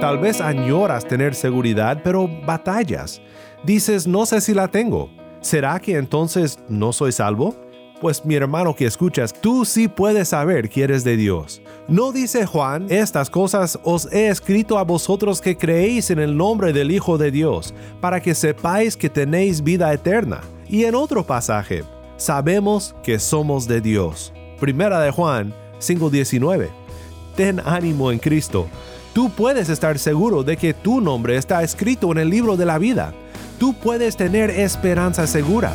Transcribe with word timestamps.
Tal 0.00 0.18
vez 0.18 0.42
añoras 0.42 1.06
tener 1.08 1.34
seguridad, 1.34 2.02
pero 2.04 2.28
batallas. 2.28 3.22
Dices, 3.64 4.06
no 4.06 4.26
sé 4.26 4.42
si 4.42 4.52
la 4.52 4.68
tengo. 4.68 5.08
¿Será 5.40 5.80
que 5.80 5.96
entonces 5.96 6.58
no 6.68 6.92
soy 6.92 7.12
salvo? 7.12 7.56
Pues 7.98 8.22
mi 8.26 8.34
hermano 8.34 8.76
que 8.76 8.84
escuchas, 8.84 9.32
tú 9.32 9.64
sí 9.64 9.88
puedes 9.88 10.28
saber 10.28 10.68
que 10.68 10.82
eres 10.82 11.02
de 11.02 11.16
Dios. 11.16 11.62
¿No 11.88 12.12
dice 12.12 12.44
Juan, 12.44 12.86
estas 12.90 13.30
cosas 13.30 13.78
os 13.84 14.12
he 14.12 14.28
escrito 14.28 14.78
a 14.78 14.84
vosotros 14.84 15.40
que 15.40 15.56
creéis 15.56 16.10
en 16.10 16.18
el 16.18 16.36
nombre 16.36 16.74
del 16.74 16.90
Hijo 16.90 17.16
de 17.16 17.30
Dios, 17.30 17.72
para 18.02 18.20
que 18.20 18.34
sepáis 18.34 18.98
que 18.98 19.08
tenéis 19.08 19.64
vida 19.64 19.90
eterna? 19.94 20.42
Y 20.68 20.84
en 20.84 20.94
otro 20.94 21.24
pasaje, 21.24 21.84
sabemos 22.18 22.94
que 23.02 23.18
somos 23.18 23.66
de 23.66 23.80
Dios. 23.80 24.34
Primera 24.60 25.00
de 25.00 25.10
Juan 25.10 25.54
5:19. 25.78 26.68
Ten 27.34 27.60
ánimo 27.64 28.12
en 28.12 28.18
Cristo. 28.18 28.66
Tú 29.16 29.30
puedes 29.30 29.70
estar 29.70 29.98
seguro 29.98 30.42
de 30.42 30.58
que 30.58 30.74
tu 30.74 31.00
nombre 31.00 31.38
está 31.38 31.62
escrito 31.62 32.12
en 32.12 32.18
el 32.18 32.28
libro 32.28 32.58
de 32.58 32.66
la 32.66 32.76
vida. 32.76 33.14
Tú 33.58 33.72
puedes 33.72 34.14
tener 34.14 34.50
esperanza 34.50 35.26
segura. 35.26 35.74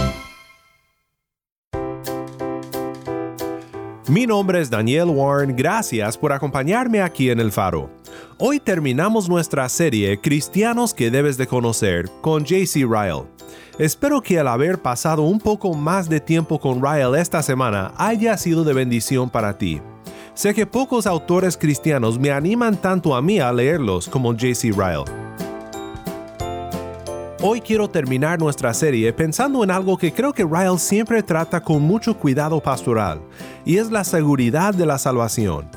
Mi 4.11 4.27
nombre 4.27 4.59
es 4.59 4.69
Daniel 4.69 5.07
Warren, 5.07 5.55
gracias 5.55 6.17
por 6.17 6.33
acompañarme 6.33 7.01
aquí 7.01 7.29
en 7.29 7.39
El 7.39 7.49
Faro. 7.49 7.89
Hoy 8.37 8.59
terminamos 8.59 9.29
nuestra 9.29 9.69
serie 9.69 10.19
Cristianos 10.19 10.93
que 10.93 11.09
debes 11.09 11.37
de 11.37 11.47
conocer 11.47 12.09
con 12.19 12.43
JC 12.43 12.83
Ryle. 12.85 13.23
Espero 13.79 14.21
que 14.21 14.37
al 14.37 14.49
haber 14.49 14.81
pasado 14.81 15.21
un 15.21 15.39
poco 15.39 15.73
más 15.75 16.09
de 16.09 16.19
tiempo 16.19 16.59
con 16.59 16.81
Ryle 16.83 17.21
esta 17.21 17.41
semana 17.41 17.93
haya 17.95 18.37
sido 18.37 18.65
de 18.65 18.73
bendición 18.73 19.29
para 19.29 19.57
ti. 19.57 19.79
Sé 20.33 20.53
que 20.53 20.65
pocos 20.65 21.07
autores 21.07 21.55
cristianos 21.55 22.19
me 22.19 22.31
animan 22.31 22.75
tanto 22.75 23.15
a 23.15 23.21
mí 23.21 23.39
a 23.39 23.53
leerlos 23.53 24.09
como 24.09 24.33
JC 24.33 24.73
Ryle. 24.75 25.05
Hoy 27.43 27.59
quiero 27.59 27.89
terminar 27.89 28.37
nuestra 28.37 28.71
serie 28.71 29.11
pensando 29.13 29.63
en 29.63 29.71
algo 29.71 29.97
que 29.97 30.13
creo 30.13 30.31
que 30.31 30.43
Ryle 30.43 30.77
siempre 30.77 31.23
trata 31.23 31.59
con 31.59 31.81
mucho 31.81 32.15
cuidado 32.15 32.59
pastoral, 32.59 33.19
y 33.65 33.77
es 33.77 33.91
la 33.91 34.03
seguridad 34.03 34.73
de 34.73 34.85
la 34.85 34.97
salvación. 34.97 35.67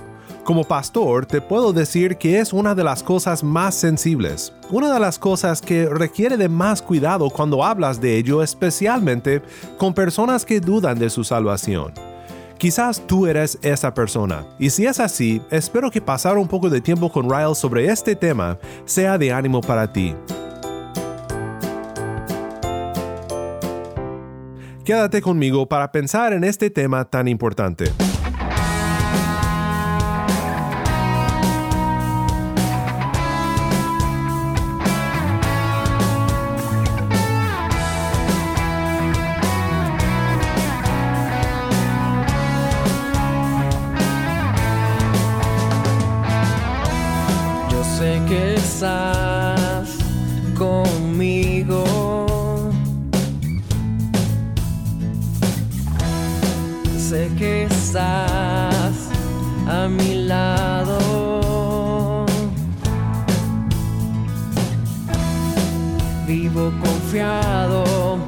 Como 0.44 0.64
pastor 0.64 1.24
te 1.24 1.40
puedo 1.40 1.72
decir 1.72 2.18
que 2.18 2.38
es 2.38 2.52
una 2.52 2.74
de 2.74 2.84
las 2.84 3.02
cosas 3.02 3.42
más 3.42 3.74
sensibles, 3.74 4.52
una 4.70 4.92
de 4.92 5.00
las 5.00 5.18
cosas 5.18 5.62
que 5.62 5.88
requiere 5.88 6.36
de 6.36 6.50
más 6.50 6.82
cuidado 6.82 7.30
cuando 7.30 7.64
hablas 7.64 7.98
de 7.98 8.18
ello, 8.18 8.42
especialmente 8.42 9.40
con 9.78 9.94
personas 9.94 10.44
que 10.44 10.60
dudan 10.60 10.98
de 10.98 11.08
su 11.08 11.24
salvación. 11.24 11.94
Quizás 12.58 13.02
tú 13.06 13.26
eres 13.26 13.58
esa 13.62 13.94
persona, 13.94 14.44
y 14.58 14.68
si 14.70 14.86
es 14.86 15.00
así, 15.00 15.40
espero 15.50 15.90
que 15.90 16.00
pasar 16.00 16.36
un 16.36 16.46
poco 16.46 16.68
de 16.68 16.80
tiempo 16.80 17.10
con 17.10 17.28
Ryle 17.28 17.54
sobre 17.54 17.86
este 17.86 18.14
tema 18.14 18.58
sea 18.84 19.16
de 19.16 19.32
ánimo 19.32 19.62
para 19.62 19.90
ti. 19.92 20.14
Quédate 24.84 25.22
conmigo 25.22 25.66
para 25.66 25.90
pensar 25.90 26.34
en 26.34 26.44
este 26.44 26.68
tema 26.68 27.06
tan 27.06 27.26
importante. 27.26 27.86
A 57.96 59.88
mi 59.88 60.26
lado. 60.26 60.98
Vivo 66.26 66.72
confiado 66.80 68.18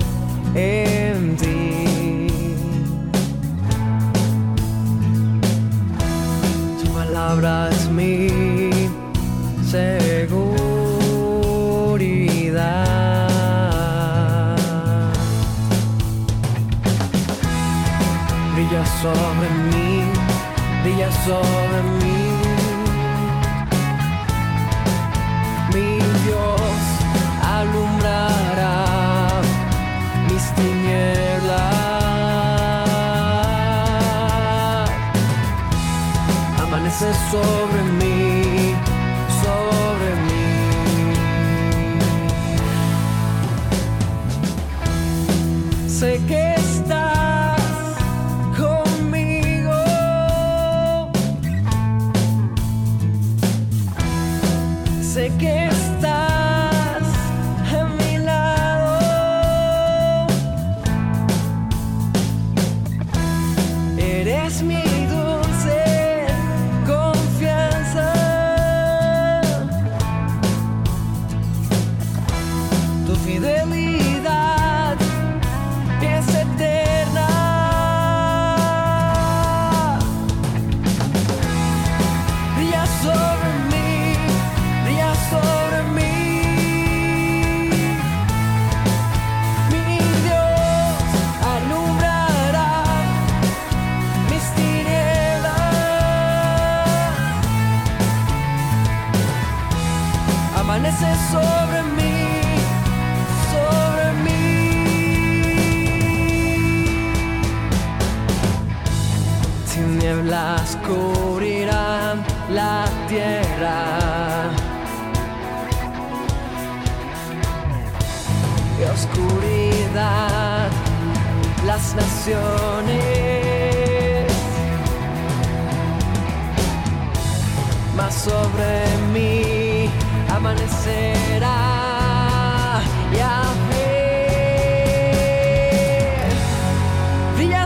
sobre 21.26 21.80
mí. 21.98 22.22
Mi 25.72 25.90
Dios 26.24 26.78
alumbrará 27.58 28.78
mis 30.28 30.44
tinieblas. 30.58 31.70
Amanece 36.62 37.08
sobre 37.32 37.80
mí, 37.98 38.15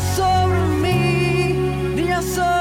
Brilla 0.00 0.16
sobre 0.16 0.60
mí, 0.80 1.92
brilla 1.94 2.22
sobre 2.22 2.59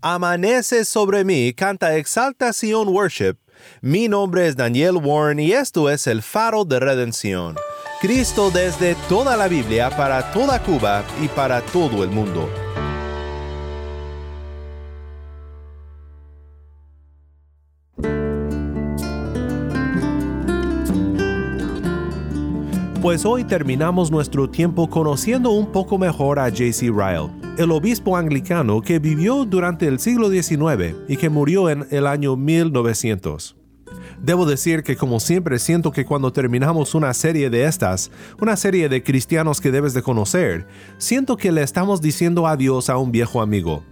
Amanece 0.00 0.84
sobre 0.84 1.24
mí, 1.24 1.52
canta 1.52 1.96
Exaltación 1.96 2.88
Worship. 2.88 3.34
Mi 3.80 4.06
nombre 4.06 4.46
es 4.46 4.54
Daniel 4.54 4.96
Warren 4.96 5.40
y 5.40 5.50
esto 5.50 5.90
es 5.90 6.06
el 6.06 6.22
faro 6.22 6.64
de 6.64 6.78
redención. 6.78 7.56
Cristo 8.00 8.52
desde 8.52 8.94
toda 9.08 9.36
la 9.36 9.48
Biblia 9.48 9.90
para 9.90 10.30
toda 10.30 10.62
Cuba 10.62 11.02
y 11.20 11.26
para 11.26 11.60
todo 11.62 12.04
el 12.04 12.10
mundo. 12.10 12.48
Pues 23.02 23.24
hoy 23.24 23.42
terminamos 23.42 24.10
nuestro 24.10 24.50
tiempo 24.50 24.90
conociendo 24.90 25.50
un 25.50 25.72
poco 25.72 25.98
mejor 25.98 26.38
a 26.38 26.50
J.C. 26.50 26.86
Ryle, 26.86 27.30
el 27.58 27.72
obispo 27.72 28.16
anglicano 28.16 28.80
que 28.80 29.00
vivió 29.00 29.44
durante 29.44 29.88
el 29.88 29.98
siglo 29.98 30.30
XIX 30.30 30.94
y 31.08 31.16
que 31.16 31.28
murió 31.28 31.68
en 31.68 31.88
el 31.90 32.06
año 32.06 32.36
1900. 32.36 33.56
Debo 34.22 34.46
decir 34.46 34.84
que 34.84 34.96
como 34.96 35.18
siempre 35.18 35.58
siento 35.58 35.90
que 35.90 36.04
cuando 36.04 36.32
terminamos 36.32 36.94
una 36.94 37.12
serie 37.14 37.50
de 37.50 37.64
estas, 37.64 38.12
una 38.40 38.56
serie 38.56 38.88
de 38.88 39.02
cristianos 39.02 39.60
que 39.60 39.72
debes 39.72 39.92
de 39.92 40.02
conocer, 40.02 40.68
siento 40.98 41.36
que 41.36 41.50
le 41.50 41.64
estamos 41.64 42.00
diciendo 42.00 42.46
adiós 42.46 42.88
a 42.88 42.96
un 42.96 43.10
viejo 43.10 43.42
amigo. 43.42 43.82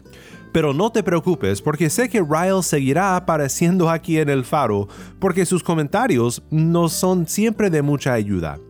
Pero 0.52 0.72
no 0.72 0.92
te 0.92 1.02
preocupes 1.02 1.60
porque 1.60 1.90
sé 1.90 2.08
que 2.08 2.22
Ryle 2.22 2.62
seguirá 2.62 3.16
apareciendo 3.16 3.90
aquí 3.90 4.18
en 4.18 4.28
el 4.28 4.44
faro 4.44 4.86
porque 5.18 5.44
sus 5.44 5.64
comentarios 5.64 6.40
nos 6.50 6.92
son 6.92 7.26
siempre 7.26 7.68
de 7.68 7.82
mucha 7.82 8.12
ayuda. 8.12 8.60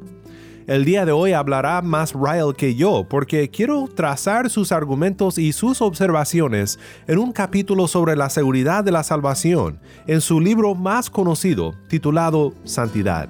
El 0.67 0.85
día 0.85 1.07
de 1.07 1.13
hoy 1.13 1.33
hablará 1.33 1.81
más 1.81 2.13
Ryle 2.13 2.53
que 2.57 2.75
yo 2.75 3.07
porque 3.09 3.51
quiero 3.51 3.89
trazar 3.95 4.51
sus 4.51 4.73
argumentos 4.73 5.39
y 5.39 5.53
sus 5.53 5.81
observaciones 5.81 6.81
en 7.07 7.19
un 7.19 7.31
capítulo 7.31 7.87
sobre 7.87 8.17
la 8.17 8.31
seguridad 8.31 8.83
de 8.83 8.91
la 8.91 9.05
salvación 9.05 9.79
en 10.09 10.21
su 10.21 10.41
libro 10.41 10.75
más 10.75 11.09
conocido 11.09 11.77
titulado 11.89 12.53
Santidad. 12.65 13.29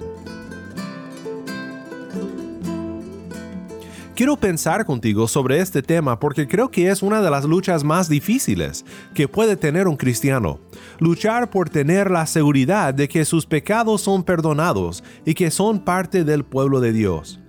Quiero 4.17 4.35
pensar 4.35 4.83
contigo 4.83 5.27
sobre 5.27 5.59
este 5.59 5.83
tema 5.83 6.19
porque 6.19 6.47
creo 6.47 6.71
que 6.71 6.89
es 6.89 7.03
una 7.03 7.21
de 7.21 7.29
las 7.29 7.45
luchas 7.45 7.83
más 7.83 8.09
difíciles 8.09 8.83
que 9.13 9.27
puede 9.27 9.55
tener 9.55 9.87
un 9.87 9.95
cristiano. 9.95 10.59
Luchar 10.97 11.51
por 11.51 11.69
tener 11.69 12.09
la 12.09 12.25
seguridad 12.25 12.95
de 12.95 13.07
que 13.07 13.25
sus 13.25 13.45
pecados 13.45 14.01
son 14.01 14.23
perdonados 14.23 15.03
y 15.23 15.35
que 15.35 15.51
son 15.51 15.77
parte 15.77 16.23
del 16.23 16.43
pueblo 16.43 16.79
de 16.79 16.93
Dios. 16.93 17.39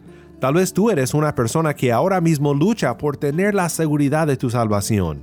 Tal 0.41 0.53
vez 0.53 0.75
tú 0.75 0.91
eres 0.91 1.15
una 1.15 1.35
persona 1.35 1.73
que 1.73 1.91
ahora 1.91 2.21
mismo 2.21 2.53
lucha 2.53 2.99
por 2.99 3.17
tener 3.17 3.55
la 3.55 3.71
seguridad 3.71 4.27
de 4.27 4.37
tu 4.37 4.51
salvación. 4.51 5.23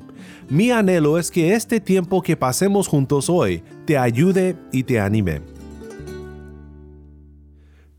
Mi 0.50 0.71
anhelo 0.71 1.19
es 1.19 1.30
que 1.30 1.53
este 1.53 1.80
tiempo 1.80 2.24
que 2.24 2.36
pasemos 2.36 2.88
juntos 2.88 3.30
hoy 3.30 3.63
te 3.86 4.00
ayude 4.00 4.57
y 4.71 4.81
te 4.81 5.00
anime. 5.00 5.41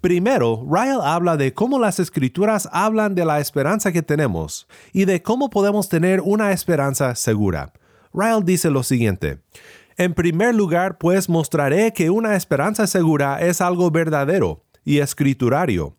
Primero, 0.07 0.65
Ryle 0.71 1.01
habla 1.03 1.37
de 1.37 1.53
cómo 1.53 1.81
las 1.81 1.99
escrituras 1.99 2.69
hablan 2.71 3.17
de 3.17 3.25
la 3.25 3.41
esperanza 3.41 3.91
que 3.91 4.03
tenemos 4.03 4.69
y 4.93 5.05
de 5.05 5.21
cómo 5.21 5.51
podemos 5.51 5.89
tener 5.89 6.21
una 6.21 6.53
esperanza 6.53 7.17
segura. 7.17 7.73
Ryle 8.15 8.45
dice 8.45 8.71
lo 8.71 8.85
siguiente. 8.85 9.41
En 9.97 10.15
primer 10.15 10.55
lugar, 10.55 10.99
pues 10.99 11.29
mostraré 11.29 11.93
que 11.93 12.11
una 12.11 12.37
esperanza 12.37 12.87
segura 12.87 13.41
es 13.41 13.61
algo 13.61 13.91
verdadero 13.91 14.63
y 14.85 14.99
escriturario. 14.99 15.97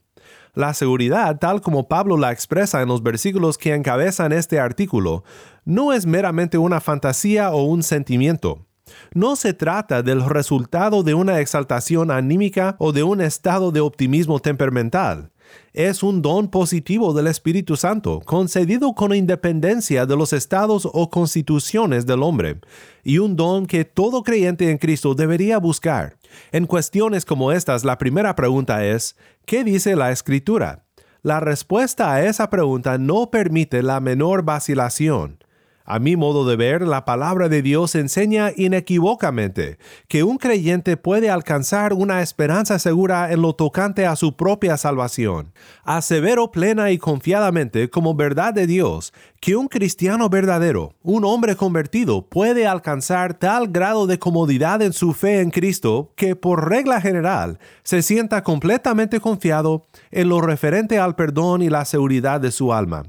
La 0.54 0.74
seguridad, 0.74 1.38
tal 1.38 1.60
como 1.60 1.90
Pablo 1.90 2.16
la 2.16 2.32
expresa 2.32 2.82
en 2.82 2.88
los 2.88 3.04
versículos 3.04 3.58
que 3.58 3.74
encabezan 3.74 4.32
este 4.32 4.58
artículo, 4.58 5.26
no 5.66 5.92
es 5.92 6.06
meramente 6.06 6.58
una 6.58 6.80
fantasía 6.80 7.52
o 7.52 7.64
un 7.64 7.84
sentimiento. 7.84 8.67
No 9.14 9.36
se 9.36 9.54
trata 9.54 10.04
del 10.04 10.24
resultado 10.24 11.04
de 11.04 11.14
una 11.14 11.40
exaltación 11.40 12.12
anímica 12.12 12.76
o 12.80 12.92
de 12.92 13.04
un 13.04 13.22
estado 13.22 13.72
de 13.72 13.80
optimismo 13.80 14.40
temperamental. 14.40 15.32
Es 15.74 16.04
un 16.04 16.22
don 16.22 16.50
positivo 16.50 17.14
del 17.14 17.28
Espíritu 17.28 17.78
Santo, 17.78 18.22
concedido 18.26 18.94
con 18.94 19.14
independencia 19.14 20.06
de 20.06 20.16
los 20.16 20.34
estados 20.34 20.88
o 20.92 21.10
constituciones 21.10 22.06
del 22.06 22.24
hombre, 22.24 22.60
y 23.04 23.20
un 23.20 23.36
don 23.36 23.66
que 23.66 23.86
todo 23.86 24.24
creyente 24.24 24.70
en 24.72 24.78
Cristo 24.78 25.14
debería 25.14 25.58
buscar. 25.58 26.18
En 26.52 26.66
cuestiones 26.66 27.26
como 27.26 27.52
estas, 27.52 27.86
la 27.86 27.98
primera 27.98 28.36
pregunta 28.36 28.86
es, 28.86 29.16
¿qué 29.46 29.64
dice 29.64 29.96
la 29.96 30.12
Escritura? 30.12 30.84
La 31.22 31.40
respuesta 31.40 32.14
a 32.14 32.24
esa 32.24 32.50
pregunta 32.50 32.98
no 32.98 33.30
permite 33.32 33.84
la 33.84 34.00
menor 34.00 34.44
vacilación. 34.44 35.44
A 35.90 36.00
mi 36.00 36.18
modo 36.18 36.46
de 36.46 36.58
ver, 36.58 36.82
la 36.86 37.06
palabra 37.06 37.48
de 37.48 37.62
Dios 37.62 37.96
enseña 37.96 38.52
inequívocamente 38.58 39.78
que 40.10 40.22
un 40.24 40.38
creyente 40.38 40.98
puede 40.98 41.30
alcanzar 41.30 41.94
una 41.94 42.22
esperanza 42.22 42.78
segura 42.78 43.32
en 43.32 43.42
lo 43.42 43.54
tocante 43.54 44.06
a 44.06 44.18
su 44.18 44.36
propia 44.36 44.76
salvación. 44.76 45.54
Asevero 45.86 46.52
plena 46.52 46.92
y 46.92 46.98
confiadamente 46.98 47.90
como 47.90 48.16
verdad 48.16 48.54
de 48.54 48.68
Dios 48.68 49.14
que 49.40 49.56
un 49.56 49.70
cristiano 49.70 50.28
verdadero, 50.28 50.94
un 51.04 51.24
hombre 51.24 51.56
convertido, 51.56 52.28
puede 52.28 52.68
alcanzar 52.68 53.36
tal 53.36 53.70
grado 53.70 54.08
de 54.08 54.20
comodidad 54.20 54.82
en 54.82 54.92
su 54.92 55.14
fe 55.14 55.40
en 55.40 55.52
Cristo 55.52 56.12
que 56.18 56.36
por 56.36 56.68
regla 56.70 57.00
general 57.00 57.60
se 57.84 58.02
sienta 58.02 58.44
completamente 58.44 59.22
confiado 59.22 59.86
en 60.12 60.28
lo 60.28 60.42
referente 60.42 61.00
al 61.00 61.16
perdón 61.16 61.62
y 61.62 61.70
la 61.70 61.86
seguridad 61.86 62.42
de 62.42 62.52
su 62.52 62.74
alma 62.74 63.04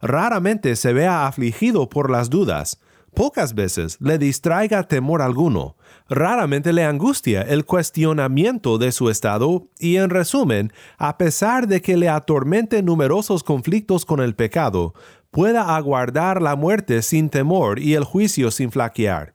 raramente 0.00 0.76
se 0.76 0.92
vea 0.92 1.26
afligido 1.26 1.88
por 1.88 2.10
las 2.10 2.30
dudas, 2.30 2.78
pocas 3.14 3.54
veces 3.54 3.96
le 4.00 4.18
distraiga 4.18 4.82
temor 4.82 5.22
alguno, 5.22 5.76
raramente 6.08 6.72
le 6.72 6.84
angustia 6.84 7.42
el 7.42 7.64
cuestionamiento 7.64 8.76
de 8.76 8.92
su 8.92 9.08
estado 9.08 9.68
y 9.78 9.96
en 9.96 10.10
resumen, 10.10 10.72
a 10.98 11.16
pesar 11.16 11.66
de 11.68 11.80
que 11.80 11.96
le 11.96 12.08
atormenten 12.08 12.84
numerosos 12.84 13.42
conflictos 13.42 14.04
con 14.04 14.20
el 14.20 14.34
pecado, 14.34 14.94
pueda 15.30 15.74
aguardar 15.74 16.42
la 16.42 16.56
muerte 16.56 17.02
sin 17.02 17.30
temor 17.30 17.78
y 17.78 17.94
el 17.94 18.04
juicio 18.04 18.50
sin 18.50 18.70
flaquear. 18.70 19.32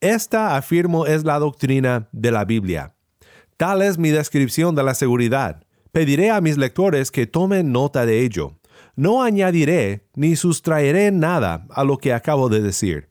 Esta, 0.00 0.56
afirmo, 0.56 1.06
es 1.06 1.24
la 1.24 1.38
doctrina 1.38 2.08
de 2.12 2.30
la 2.30 2.44
Biblia. 2.44 2.94
Tal 3.56 3.82
es 3.82 3.98
mi 3.98 4.10
descripción 4.10 4.76
de 4.76 4.84
la 4.84 4.94
seguridad. 4.94 5.64
Pediré 5.90 6.30
a 6.30 6.40
mis 6.40 6.56
lectores 6.56 7.10
que 7.10 7.26
tomen 7.26 7.72
nota 7.72 8.06
de 8.06 8.20
ello 8.20 8.57
no 8.98 9.22
añadiré 9.22 10.08
ni 10.16 10.34
sustraeré 10.34 11.12
nada 11.12 11.66
a 11.70 11.84
lo 11.84 11.98
que 11.98 12.12
acabo 12.12 12.48
de 12.48 12.60
decir. 12.60 13.08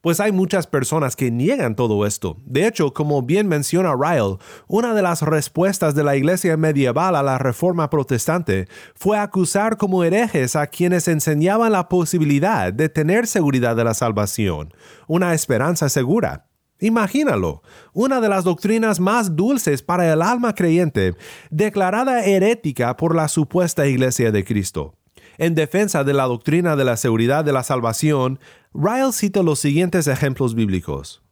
Pues 0.00 0.18
hay 0.18 0.32
muchas 0.32 0.66
personas 0.66 1.14
que 1.14 1.30
niegan 1.30 1.76
todo 1.76 2.06
esto. 2.06 2.38
De 2.44 2.66
hecho, 2.66 2.92
como 2.92 3.22
bien 3.22 3.46
menciona 3.46 3.94
Ryle, 3.94 4.38
una 4.66 4.94
de 4.94 5.02
las 5.02 5.22
respuestas 5.22 5.94
de 5.94 6.02
la 6.02 6.16
iglesia 6.16 6.56
medieval 6.56 7.14
a 7.14 7.22
la 7.22 7.38
reforma 7.38 7.88
protestante 7.88 8.66
fue 8.96 9.16
acusar 9.16 9.76
como 9.76 10.02
herejes 10.02 10.56
a 10.56 10.66
quienes 10.66 11.06
enseñaban 11.06 11.70
la 11.70 11.88
posibilidad 11.88 12.72
de 12.72 12.88
tener 12.88 13.28
seguridad 13.28 13.76
de 13.76 13.84
la 13.84 13.94
salvación, 13.94 14.74
una 15.06 15.34
esperanza 15.34 15.88
segura. 15.88 16.46
Imagínalo, 16.78 17.62
una 17.94 18.20
de 18.20 18.28
las 18.28 18.44
doctrinas 18.44 19.00
más 19.00 19.34
dulces 19.34 19.82
para 19.82 20.12
el 20.12 20.20
alma 20.20 20.54
creyente, 20.54 21.14
declarada 21.50 22.24
herética 22.24 22.96
por 22.96 23.14
la 23.14 23.28
supuesta 23.28 23.86
iglesia 23.86 24.30
de 24.30 24.44
Cristo. 24.44 24.94
En 25.38 25.54
defensa 25.54 26.04
de 26.04 26.14
la 26.14 26.24
doctrina 26.24 26.76
de 26.76 26.84
la 26.84 26.96
seguridad 26.96 27.44
de 27.44 27.52
la 27.52 27.62
salvación, 27.62 28.38
Ryle 28.74 29.12
cita 29.12 29.42
los 29.42 29.58
siguientes 29.58 30.06
ejemplos 30.06 30.54
bíblicos. 30.54 31.22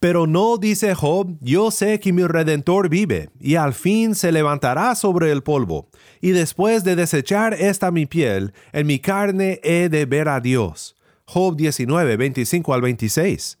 Pero 0.00 0.26
no 0.26 0.58
dice 0.58 0.94
Job, 0.94 1.36
yo 1.40 1.70
sé 1.70 2.00
que 2.00 2.12
mi 2.12 2.22
redentor 2.24 2.88
vive, 2.88 3.30
y 3.40 3.56
al 3.56 3.72
fin 3.72 4.14
se 4.14 4.32
levantará 4.32 4.94
sobre 4.94 5.32
el 5.32 5.42
polvo, 5.42 5.88
y 6.20 6.30
después 6.30 6.84
de 6.84 6.96
desechar 6.96 7.54
esta 7.54 7.90
mi 7.90 8.06
piel, 8.06 8.52
en 8.72 8.86
mi 8.86 8.98
carne 8.98 9.60
he 9.62 9.88
de 9.88 10.04
ver 10.04 10.28
a 10.28 10.40
Dios. 10.40 10.96
Job 11.24 11.56
19, 11.56 12.16
25 12.16 12.74
al 12.74 12.82
26. 12.82 13.58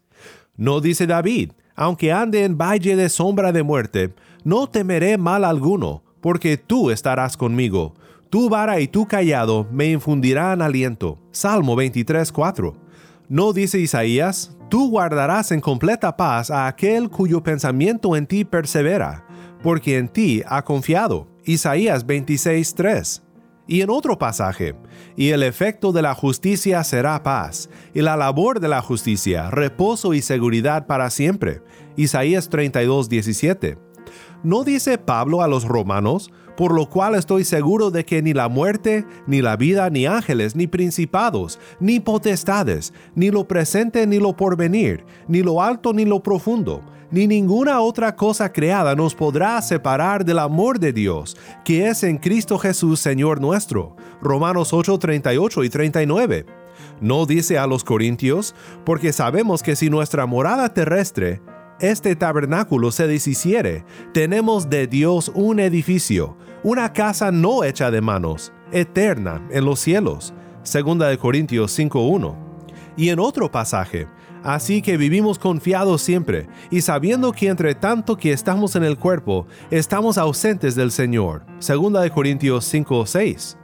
No 0.56 0.80
dice 0.80 1.06
David, 1.06 1.52
aunque 1.74 2.12
ande 2.12 2.44
en 2.44 2.56
valle 2.56 2.96
de 2.96 3.08
sombra 3.08 3.52
de 3.52 3.62
muerte, 3.62 4.14
no 4.44 4.66
temeré 4.68 5.18
mal 5.18 5.44
alguno, 5.44 6.02
porque 6.20 6.56
tú 6.56 6.90
estarás 6.90 7.36
conmigo. 7.36 7.94
Tu 8.30 8.48
vara 8.48 8.80
y 8.80 8.88
tu 8.88 9.06
callado 9.06 9.66
me 9.70 9.90
infundirán 9.90 10.62
aliento. 10.62 11.18
Salmo 11.30 11.76
23, 11.76 12.32
4. 12.32 12.74
No 13.28 13.52
dice 13.52 13.78
Isaías, 13.78 14.56
tú 14.70 14.90
guardarás 14.90 15.52
en 15.52 15.60
completa 15.60 16.16
paz 16.16 16.50
a 16.50 16.66
aquel 16.66 17.10
cuyo 17.10 17.42
pensamiento 17.42 18.16
en 18.16 18.26
ti 18.26 18.44
persevera, 18.44 19.26
porque 19.62 19.98
en 19.98 20.08
ti 20.08 20.42
ha 20.46 20.62
confiado. 20.62 21.28
Isaías 21.44 22.06
26, 22.06 22.74
3. 22.74 23.25
Y 23.68 23.80
en 23.80 23.90
otro 23.90 24.16
pasaje, 24.16 24.76
y 25.16 25.30
el 25.30 25.42
efecto 25.42 25.90
de 25.90 26.02
la 26.02 26.14
justicia 26.14 26.84
será 26.84 27.22
paz, 27.22 27.68
y 27.94 28.00
la 28.00 28.16
labor 28.16 28.60
de 28.60 28.68
la 28.68 28.80
justicia, 28.80 29.50
reposo 29.50 30.14
y 30.14 30.22
seguridad 30.22 30.86
para 30.86 31.10
siempre. 31.10 31.62
Isaías 31.96 32.48
32, 32.48 33.08
17. 33.08 33.78
¿No 34.44 34.62
dice 34.62 34.98
Pablo 34.98 35.42
a 35.42 35.48
los 35.48 35.64
romanos, 35.64 36.30
por 36.56 36.72
lo 36.72 36.88
cual 36.88 37.14
estoy 37.16 37.44
seguro 37.44 37.90
de 37.90 38.04
que 38.04 38.22
ni 38.22 38.32
la 38.32 38.48
muerte, 38.48 39.04
ni 39.26 39.42
la 39.42 39.56
vida, 39.56 39.90
ni 39.90 40.06
ángeles, 40.06 40.54
ni 40.54 40.66
principados, 40.66 41.58
ni 41.80 42.00
potestades, 42.00 42.92
ni 43.14 43.30
lo 43.30 43.48
presente, 43.48 44.06
ni 44.06 44.18
lo 44.18 44.36
porvenir, 44.36 45.04
ni 45.26 45.42
lo 45.42 45.60
alto, 45.60 45.92
ni 45.92 46.04
lo 46.04 46.22
profundo, 46.22 46.82
ni 47.10 47.26
ninguna 47.26 47.80
otra 47.80 48.16
cosa 48.16 48.52
creada 48.52 48.94
nos 48.94 49.14
podrá 49.14 49.60
separar 49.62 50.24
del 50.24 50.38
amor 50.38 50.78
de 50.78 50.92
Dios, 50.92 51.36
que 51.64 51.88
es 51.88 52.02
en 52.02 52.18
Cristo 52.18 52.58
Jesús 52.58 53.00
Señor 53.00 53.40
nuestro. 53.40 53.96
Romanos 54.20 54.72
8, 54.72 54.98
38 54.98 55.64
y 55.64 55.70
39. 55.70 56.46
No 57.00 57.26
dice 57.26 57.58
a 57.58 57.66
los 57.66 57.84
Corintios, 57.84 58.54
porque 58.84 59.12
sabemos 59.12 59.62
que 59.62 59.76
si 59.76 59.90
nuestra 59.90 60.26
morada 60.26 60.72
terrestre, 60.72 61.42
este 61.78 62.16
tabernáculo 62.16 62.90
se 62.90 63.06
deshiciere, 63.06 63.84
tenemos 64.14 64.70
de 64.70 64.86
Dios 64.86 65.30
un 65.34 65.60
edificio, 65.60 66.36
una 66.62 66.92
casa 66.92 67.30
no 67.30 67.64
hecha 67.64 67.90
de 67.90 68.00
manos, 68.00 68.52
eterna 68.72 69.46
en 69.50 69.64
los 69.66 69.80
cielos. 69.80 70.32
Segunda 70.62 71.08
de 71.08 71.18
Corintios 71.18 71.78
5.1. 71.78 72.34
Y 72.96 73.10
en 73.10 73.20
otro 73.20 73.50
pasaje, 73.50 74.08
Así 74.46 74.80
que 74.80 74.96
vivimos 74.96 75.40
confiados 75.40 76.02
siempre, 76.02 76.46
y 76.70 76.80
sabiendo 76.80 77.32
que 77.32 77.48
entre 77.48 77.74
tanto 77.74 78.16
que 78.16 78.30
estamos 78.30 78.76
en 78.76 78.84
el 78.84 78.96
cuerpo, 78.96 79.48
estamos 79.72 80.18
ausentes 80.18 80.76
del 80.76 80.92
Señor. 80.92 81.44
Segunda 81.58 82.00
de 82.00 82.12
Corintios 82.12 82.64
5:6. 82.64 83.58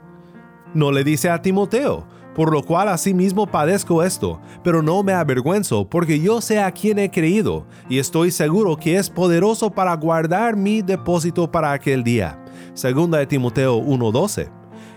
No 0.73 0.91
le 0.91 1.05
dice 1.05 1.29
a 1.29 1.41
Timoteo, 1.41 2.05
por 2.35 2.51
lo 2.51 2.63
cual 2.63 2.89
asimismo 2.89 3.47
padezco 3.47 4.03
esto, 4.03 4.41
pero 4.61 4.83
no 4.83 5.03
me 5.03 5.13
avergüenzo, 5.13 5.87
porque 5.87 6.19
yo 6.19 6.41
sé 6.41 6.59
a 6.59 6.73
quién 6.73 6.99
he 6.99 7.09
creído, 7.09 7.65
y 7.87 7.99
estoy 7.99 8.29
seguro 8.29 8.75
que 8.75 8.97
es 8.97 9.09
poderoso 9.09 9.69
para 9.69 9.95
guardar 9.95 10.57
mi 10.57 10.81
depósito 10.81 11.49
para 11.49 11.71
aquel 11.71 12.03
día. 12.03 12.43
Segunda 12.73 13.19
de 13.19 13.25
Timoteo 13.25 13.77
1:12. 13.77 14.51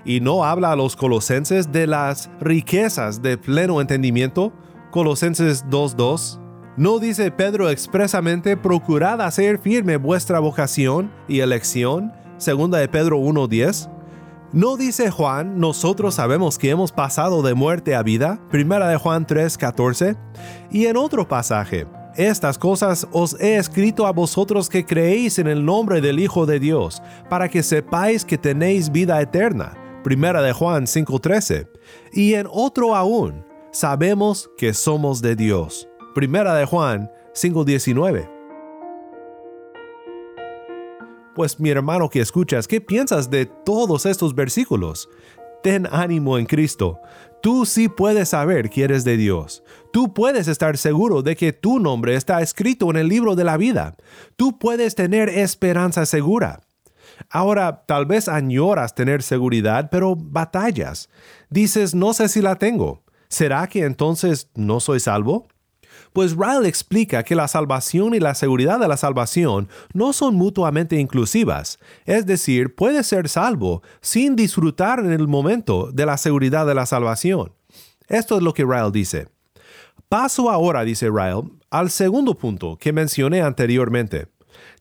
Y 0.04 0.18
no 0.18 0.44
habla 0.44 0.72
a 0.72 0.76
los 0.76 0.96
colosenses 0.96 1.70
de 1.70 1.86
las 1.86 2.28
riquezas 2.40 3.22
de 3.22 3.38
pleno 3.38 3.80
entendimiento, 3.80 4.52
Colosenses 4.96 5.66
2.2. 5.66 6.40
¿No 6.78 6.98
dice 6.98 7.30
Pedro 7.30 7.68
expresamente, 7.68 8.56
procurad 8.56 9.20
hacer 9.20 9.58
firme 9.58 9.98
vuestra 9.98 10.38
vocación 10.38 11.12
y 11.28 11.40
elección? 11.40 12.14
Segunda 12.38 12.78
de 12.78 12.88
Pedro 12.88 13.18
1.10. 13.18 13.90
¿No 14.54 14.78
dice 14.78 15.10
Juan, 15.10 15.60
nosotros 15.60 16.14
sabemos 16.14 16.56
que 16.56 16.70
hemos 16.70 16.92
pasado 16.92 17.42
de 17.42 17.52
muerte 17.52 17.94
a 17.94 18.02
vida? 18.02 18.40
Primera 18.50 18.88
de 18.88 18.96
Juan 18.96 19.26
3.14. 19.26 20.16
Y 20.70 20.86
en 20.86 20.96
otro 20.96 21.28
pasaje, 21.28 21.86
estas 22.16 22.56
cosas 22.56 23.06
os 23.12 23.38
he 23.38 23.58
escrito 23.58 24.06
a 24.06 24.12
vosotros 24.12 24.70
que 24.70 24.86
creéis 24.86 25.38
en 25.38 25.46
el 25.46 25.62
nombre 25.62 26.00
del 26.00 26.20
Hijo 26.20 26.46
de 26.46 26.58
Dios, 26.58 27.02
para 27.28 27.50
que 27.50 27.62
sepáis 27.62 28.24
que 28.24 28.38
tenéis 28.38 28.90
vida 28.90 29.20
eterna. 29.20 29.74
Primera 30.02 30.40
de 30.40 30.54
Juan 30.54 30.84
5.13. 30.84 31.68
Y 32.14 32.32
en 32.32 32.46
otro 32.50 32.96
aún, 32.96 33.45
sabemos 33.76 34.50
que 34.56 34.72
somos 34.72 35.20
de 35.20 35.36
Dios. 35.36 35.86
Primera 36.14 36.54
de 36.54 36.64
Juan 36.64 37.10
5:19. 37.34 38.26
Pues 41.34 41.60
mi 41.60 41.68
hermano 41.68 42.08
que 42.08 42.22
escuchas, 42.22 42.66
¿qué 42.66 42.80
piensas 42.80 43.28
de 43.28 43.44
todos 43.44 44.06
estos 44.06 44.34
versículos? 44.34 45.10
Ten 45.62 45.86
ánimo 45.92 46.38
en 46.38 46.46
Cristo. 46.46 47.00
Tú 47.42 47.66
sí 47.66 47.90
puedes 47.90 48.30
saber 48.30 48.70
que 48.70 48.84
eres 48.84 49.04
de 49.04 49.18
Dios. 49.18 49.62
Tú 49.92 50.14
puedes 50.14 50.48
estar 50.48 50.78
seguro 50.78 51.20
de 51.20 51.36
que 51.36 51.52
tu 51.52 51.78
nombre 51.78 52.14
está 52.14 52.40
escrito 52.40 52.88
en 52.88 52.96
el 52.96 53.08
libro 53.08 53.34
de 53.34 53.44
la 53.44 53.58
vida. 53.58 53.94
Tú 54.36 54.58
puedes 54.58 54.94
tener 54.94 55.28
esperanza 55.28 56.06
segura. 56.06 56.60
Ahora, 57.28 57.84
tal 57.86 58.06
vez 58.06 58.26
añoras 58.26 58.94
tener 58.94 59.22
seguridad, 59.22 59.90
pero 59.90 60.16
batallas. 60.16 61.10
Dices, 61.50 61.94
no 61.94 62.14
sé 62.14 62.30
si 62.30 62.40
la 62.40 62.56
tengo. 62.56 63.05
¿Será 63.28 63.66
que 63.68 63.84
entonces 63.84 64.48
no 64.54 64.80
soy 64.80 65.00
salvo? 65.00 65.48
Pues 66.12 66.34
Ryle 66.34 66.66
explica 66.66 67.22
que 67.24 67.34
la 67.34 67.46
salvación 67.46 68.14
y 68.14 68.20
la 68.20 68.34
seguridad 68.34 68.78
de 68.80 68.88
la 68.88 68.96
salvación 68.96 69.68
no 69.92 70.12
son 70.12 70.34
mutuamente 70.34 70.98
inclusivas, 70.98 71.78
es 72.06 72.24
decir, 72.24 72.74
puede 72.74 73.02
ser 73.02 73.28
salvo 73.28 73.82
sin 74.00 74.34
disfrutar 74.34 75.00
en 75.00 75.12
el 75.12 75.28
momento 75.28 75.90
de 75.92 76.06
la 76.06 76.16
seguridad 76.16 76.66
de 76.66 76.74
la 76.74 76.86
salvación. 76.86 77.52
Esto 78.08 78.36
es 78.36 78.42
lo 78.42 78.54
que 78.54 78.64
Ryle 78.64 78.92
dice. 78.92 79.28
Paso 80.08 80.50
ahora, 80.50 80.84
dice 80.84 81.10
Ryle, 81.10 81.50
al 81.70 81.90
segundo 81.90 82.34
punto 82.34 82.78
que 82.78 82.92
mencioné 82.92 83.42
anteriormente. 83.42 84.28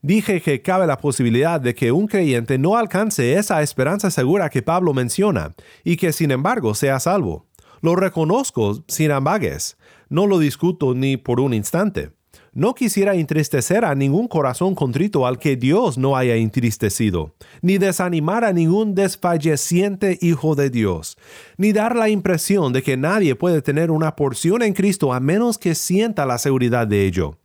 Dije 0.00 0.40
que 0.40 0.62
cabe 0.62 0.86
la 0.86 0.98
posibilidad 0.98 1.60
de 1.60 1.74
que 1.74 1.92
un 1.92 2.06
creyente 2.06 2.58
no 2.58 2.76
alcance 2.76 3.34
esa 3.34 3.60
esperanza 3.60 4.10
segura 4.10 4.48
que 4.48 4.62
Pablo 4.62 4.94
menciona 4.94 5.54
y 5.84 5.96
que 5.96 6.12
sin 6.12 6.30
embargo 6.30 6.74
sea 6.74 7.00
salvo. 7.00 7.44
Lo 7.80 7.96
reconozco 7.96 8.84
sin 8.88 9.10
ambagues, 9.10 9.76
no 10.08 10.26
lo 10.26 10.38
discuto 10.38 10.94
ni 10.94 11.16
por 11.16 11.40
un 11.40 11.54
instante. 11.54 12.10
No 12.52 12.74
quisiera 12.74 13.14
entristecer 13.14 13.84
a 13.84 13.94
ningún 13.94 14.28
corazón 14.28 14.74
contrito 14.74 15.26
al 15.26 15.38
que 15.38 15.56
Dios 15.56 15.98
no 15.98 16.16
haya 16.16 16.36
entristecido, 16.36 17.34
ni 17.60 17.76
desanimar 17.76 18.44
a 18.44 18.52
ningún 18.54 18.94
desfalleciente 18.94 20.18
hijo 20.22 20.54
de 20.54 20.70
Dios, 20.70 21.18
ni 21.58 21.72
dar 21.72 21.94
la 21.94 22.08
impresión 22.08 22.72
de 22.72 22.82
que 22.82 22.96
nadie 22.96 23.34
puede 23.34 23.60
tener 23.60 23.90
una 23.90 24.16
porción 24.16 24.62
en 24.62 24.72
Cristo 24.72 25.12
a 25.12 25.20
menos 25.20 25.58
que 25.58 25.74
sienta 25.74 26.24
la 26.24 26.38
seguridad 26.38 26.86
de 26.86 27.04
ello. 27.04 27.36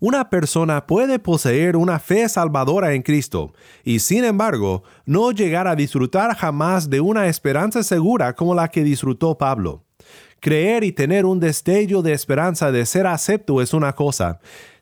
Una 0.00 0.30
persona 0.30 0.86
puede 0.86 1.18
poseer 1.18 1.76
una 1.76 1.98
fe 1.98 2.28
salvadora 2.28 2.94
en 2.94 3.02
Cristo 3.02 3.52
y 3.82 3.98
sin 3.98 4.22
embargo 4.22 4.84
no 5.06 5.32
llegar 5.32 5.66
a 5.66 5.74
disfrutar 5.74 6.36
jamás 6.36 6.88
de 6.88 7.00
una 7.00 7.26
esperanza 7.26 7.82
segura 7.82 8.32
como 8.36 8.54
la 8.54 8.68
que 8.68 8.84
disfrutó 8.84 9.36
Pablo. 9.36 9.82
Creer 10.38 10.84
y 10.84 10.92
tener 10.92 11.26
un 11.26 11.40
destello 11.40 12.00
de 12.02 12.12
esperanza 12.12 12.70
de 12.70 12.86
ser 12.86 13.08
acepto 13.08 13.60
es 13.60 13.74
una 13.74 13.92
cosa. 13.92 14.38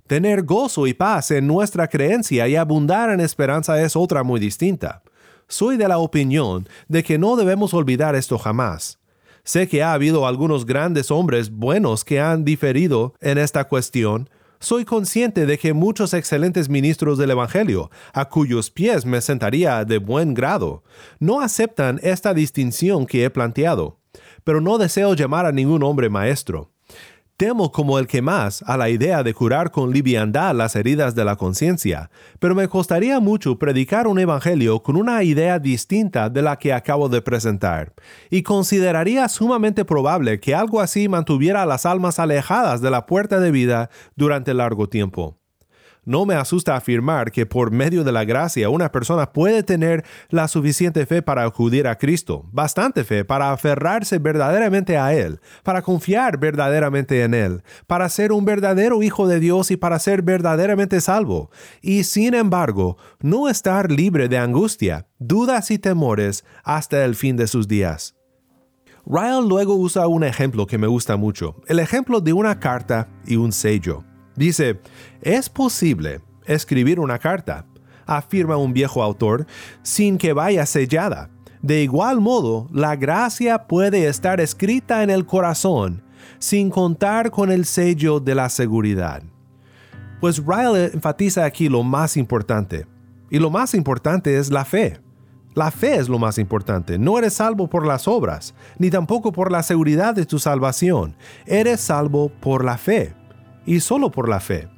Tener 0.07 0.43
gozo 0.43 0.87
y 0.87 0.93
paz 0.93 1.31
en 1.31 1.47
nuestra 1.47 1.89
creencia 1.89 2.47
y 2.47 2.55
abundar 2.55 3.09
en 3.09 3.21
esperanza 3.21 3.81
es 3.81 3.97
otra 3.97 4.23
muy 4.23 4.39
distinta. 4.39 5.03
Soy 5.49 5.79
de 5.79 5.89
la 5.89 5.97
opinión 5.97 6.69
de 6.89 7.03
que 7.03 7.17
no 7.17 7.37
debemos 7.37 7.73
olvidar 7.73 8.15
esto 8.17 8.37
jamás. 8.37 8.99
Sé 9.45 9.67
que 9.67 9.83
ha 9.83 9.95
habido 9.95 10.27
algunos 10.27 10.67
grandes 10.67 11.11
hombres 11.11 11.51
buenos 11.51 12.05
que 12.05 12.21
han 12.21 12.45
diferido 12.45 13.15
en 13.21 13.39
esta 13.39 13.65
cuestión, 13.65 14.29
soy 14.61 14.85
consciente 14.85 15.47
de 15.47 15.59
que 15.59 15.73
muchos 15.73 16.15
excelentes 16.15 16.69
ministros 16.69 17.19
del 17.19 17.31
Evangelio, 17.31 17.91
a 18.13 18.29
cuyos 18.29 18.71
pies 18.71 19.05
me 19.05 19.21
sentaría 19.21 19.85
de 19.85 19.99
buen 19.99 20.35
grado, 20.35 20.83
no 21.19 21.41
aceptan 21.41 22.01
esta 22.03 22.35
distinción 22.35 23.07
que 23.07 23.25
he 23.25 23.31
planteado, 23.31 24.01
pero 24.45 24.61
no 24.61 24.79
deseo 24.79 25.15
llamar 25.15 25.47
a 25.47 25.53
ningún 25.53 25.83
hombre 25.83 26.09
maestro. 26.09 26.76
Temo 27.39 27.71
como 27.71 27.99
el 27.99 28.07
que 28.07 28.23
más 28.23 28.63
a 28.67 28.79
la 28.79 28.89
idea 28.89 29.23
de 29.23 29.35
curar 29.35 29.71
con 29.71 29.93
liviandad 29.93 30.55
las 30.55 30.75
heridas 30.75 31.15
de 31.15 31.23
la 31.23 31.37
conciencia, 31.37 32.11
pero 32.39 32.55
me 32.55 32.67
costaría 32.67 33.21
mucho 33.21 33.59
predicar 33.59 34.07
un 34.07 34.19
evangelio 34.19 34.83
con 34.83 34.97
una 34.97 35.23
idea 35.23 35.59
distinta 35.59 36.31
de 36.31 36.41
la 36.41 36.57
que 36.57 36.73
acabo 36.73 37.11
de 37.11 37.21
presentar, 37.21 37.93
y 38.31 38.43
consideraría 38.43 39.29
sumamente 39.29 39.85
probable 39.85 40.41
que 40.41 40.55
algo 40.55 40.81
así 40.81 41.11
mantuviera 41.11 41.61
a 41.61 41.67
las 41.67 41.85
almas 41.85 42.19
alejadas 42.19 42.81
de 42.81 42.91
la 42.91 43.05
puerta 43.05 43.39
de 43.39 43.51
vida 43.51 43.91
durante 44.15 44.55
largo 44.55 44.89
tiempo. 44.89 45.37
No 46.07 46.25
me 46.25 46.37
asusta 46.37 46.77
afirmar 46.77 47.33
que 47.33 47.47
por 47.47 47.73
medio 47.73 48.05
de 48.05 48.13
la 48.13 48.25
gracia 48.25 48.71
una 48.71 48.93
persona 48.93 49.33
puede 49.33 49.65
tener 49.65 50.05
la 50.31 50.47
suficiente 50.47 51.05
fe 51.05 51.21
para 51.21 51.43
acudir 51.43 51.89
a 51.89 51.99
Cristo, 51.99 52.47
bastante 52.53 53.03
fe 53.03 53.25
para 53.25 53.51
aferrarse 53.51 54.21
verdaderamente 54.21 54.99
a 54.99 55.13
Él, 55.13 55.41
para 55.65 55.83
confiar 55.83 56.39
verdaderamente 56.39 57.25
en 57.25 57.35
Él, 57.35 57.65
para 57.89 58.09
ser 58.09 58.31
un 58.31 58.45
verdadero 58.45 59.03
hijo 59.03 59.27
de 59.27 59.41
Dios 59.41 59.73
y 59.73 59.77
para 59.77 59.99
ser 59.99 60.23
verdaderamente 60.23 61.01
salvo, 61.01 61.51
y 61.83 62.05
sin 62.05 62.35
embargo 62.35 62.97
no 63.21 63.49
estar 63.49 63.91
libre 63.91 64.29
de 64.29 64.39
angustia, 64.39 65.09
dudas 65.19 65.73
y 65.73 65.81
temores 65.81 66.45
hasta 66.63 67.05
el 67.05 67.17
fin 67.17 67.37
de 67.37 67.49
sus 67.49 67.67
días. 67.67 68.15
Ryle 69.05 69.43
luego 69.45 69.75
usa 69.75 70.07
un 70.07 70.23
ejemplo 70.23 70.69
que 70.69 70.79
me 70.79 70.87
gusta 70.87 71.17
mucho, 71.17 71.57
el 71.67 71.81
ejemplo 71.81 72.21
de 72.21 72.33
una 72.33 72.61
carta 72.61 73.09
y 73.27 73.35
un 73.35 73.51
sello. 73.51 74.05
Dice, 74.37 74.81
es 75.23 75.49
posible 75.49 76.21
escribir 76.45 77.01
una 77.01 77.19
carta, 77.19 77.65
afirma 78.05 78.57
un 78.57 78.73
viejo 78.73 79.03
autor, 79.03 79.47
sin 79.83 80.19
que 80.19 80.33
vaya 80.33 80.67
sellada. 80.67 81.31
De 81.63 81.83
igual 81.83 82.21
modo, 82.21 82.69
la 82.71 82.95
gracia 82.97 83.67
puede 83.67 84.07
estar 84.07 84.41
escrita 84.41 85.03
en 85.03 85.11
el 85.11 85.27
corazón 85.27 86.03
sin 86.39 86.71
contar 86.71 87.31
con 87.31 87.51
el 87.51 87.65
sello 87.65 88.21
de 88.21 88.35
la 88.35 88.49
seguridad. 88.49 89.23
Pues 90.21 90.43
Ryle 90.45 90.91
enfatiza 90.93 91.45
aquí 91.45 91.69
lo 91.69 91.83
más 91.83 92.17
importante, 92.17 92.87
y 93.31 93.39
lo 93.39 93.51
más 93.51 93.75
importante 93.75 94.37
es 94.39 94.51
la 94.51 94.65
fe. 94.65 95.01
La 95.55 95.71
fe 95.71 95.97
es 95.97 96.09
lo 96.09 96.19
más 96.19 96.37
importante. 96.37 96.99
No 96.99 97.19
eres 97.19 97.35
salvo 97.35 97.69
por 97.69 97.87
las 97.87 98.07
obras, 98.07 98.55
ni 98.79 98.91
tampoco 98.91 99.33
por 99.33 99.51
la 99.51 99.63
seguridad 99.63 100.15
de 100.15 100.27
tu 100.27 100.39
salvación. 100.39 101.17
Eres 101.47 101.81
salvo 101.81 102.29
por 102.29 102.63
la 102.63 102.77
fe 102.77 103.15
y 103.67 103.81
solo 103.81 104.11
por 104.11 104.29
la 104.29 104.41
fe. 104.41 104.69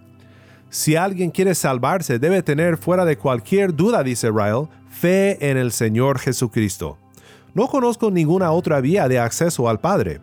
Si 0.71 0.97
alguien 0.97 1.31
quiere 1.31 1.55
salvarse, 1.55 2.19
debe 2.19 2.43
tener 2.43 2.77
fuera 2.77 3.05
de 3.05 3.17
cualquier 3.17 3.75
duda, 3.75 4.03
dice 4.03 4.31
Ryle, 4.31 4.69
fe 4.91 5.51
en 5.51 5.57
el 5.57 5.73
Señor 5.73 6.19
Jesucristo. 6.19 6.99
No 7.55 7.69
conozco 7.69 8.11
ninguna 8.11 8.53
otra 8.53 8.81
vía 8.81 9.09
de 9.09 9.19
acceso 9.19 9.69
al 9.69 9.81
Padre. 9.81 10.21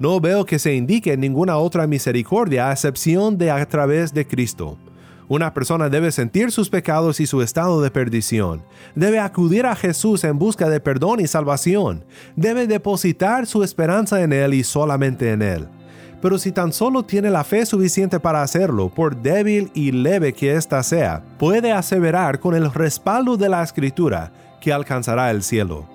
No 0.00 0.20
veo 0.20 0.44
que 0.44 0.58
se 0.58 0.74
indique 0.74 1.16
ninguna 1.16 1.58
otra 1.58 1.86
misericordia 1.86 2.68
a 2.68 2.72
excepción 2.72 3.38
de 3.38 3.52
a 3.52 3.64
través 3.68 4.12
de 4.12 4.26
Cristo. 4.26 4.76
Una 5.28 5.54
persona 5.54 5.88
debe 5.88 6.10
sentir 6.10 6.50
sus 6.50 6.68
pecados 6.68 7.20
y 7.20 7.26
su 7.26 7.40
estado 7.40 7.80
de 7.80 7.90
perdición. 7.90 8.62
Debe 8.96 9.20
acudir 9.20 9.64
a 9.64 9.76
Jesús 9.76 10.24
en 10.24 10.38
busca 10.38 10.68
de 10.68 10.80
perdón 10.80 11.20
y 11.20 11.28
salvación. 11.28 12.04
Debe 12.34 12.66
depositar 12.66 13.46
su 13.46 13.62
esperanza 13.62 14.22
en 14.22 14.32
Él 14.32 14.54
y 14.54 14.64
solamente 14.64 15.30
en 15.30 15.42
Él 15.42 15.68
pero 16.24 16.38
si 16.38 16.52
tan 16.52 16.72
solo 16.72 17.02
tiene 17.02 17.28
la 17.28 17.44
fe 17.44 17.66
suficiente 17.66 18.18
para 18.18 18.40
hacerlo, 18.40 18.88
por 18.88 19.14
débil 19.14 19.70
y 19.74 19.92
leve 19.92 20.32
que 20.32 20.56
ésta 20.56 20.82
sea, 20.82 21.22
puede 21.36 21.70
aseverar 21.70 22.40
con 22.40 22.54
el 22.54 22.72
respaldo 22.72 23.36
de 23.36 23.50
la 23.50 23.62
escritura 23.62 24.32
que 24.58 24.72
alcanzará 24.72 25.30
el 25.30 25.42
cielo. 25.42 25.86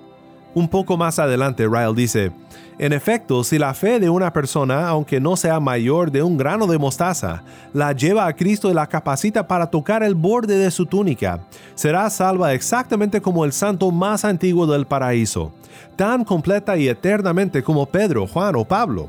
Un 0.54 0.68
poco 0.68 0.96
más 0.96 1.18
adelante, 1.18 1.66
Ryle 1.66 1.96
dice, 1.96 2.30
en 2.78 2.92
efecto, 2.92 3.42
si 3.42 3.58
la 3.58 3.74
fe 3.74 3.98
de 3.98 4.08
una 4.08 4.32
persona, 4.32 4.86
aunque 4.86 5.18
no 5.18 5.36
sea 5.36 5.58
mayor 5.58 6.12
de 6.12 6.22
un 6.22 6.36
grano 6.36 6.68
de 6.68 6.78
mostaza, 6.78 7.42
la 7.72 7.90
lleva 7.90 8.28
a 8.28 8.32
Cristo 8.32 8.70
y 8.70 8.74
la 8.74 8.86
capacita 8.86 9.48
para 9.48 9.66
tocar 9.66 10.04
el 10.04 10.14
borde 10.14 10.58
de 10.58 10.70
su 10.70 10.86
túnica, 10.86 11.40
será 11.74 12.08
salva 12.08 12.54
exactamente 12.54 13.20
como 13.20 13.44
el 13.44 13.52
santo 13.52 13.90
más 13.90 14.24
antiguo 14.24 14.64
del 14.68 14.86
paraíso, 14.86 15.50
tan 15.96 16.22
completa 16.22 16.76
y 16.76 16.86
eternamente 16.86 17.64
como 17.64 17.84
Pedro, 17.86 18.28
Juan 18.28 18.54
o 18.54 18.64
Pablo. 18.64 19.08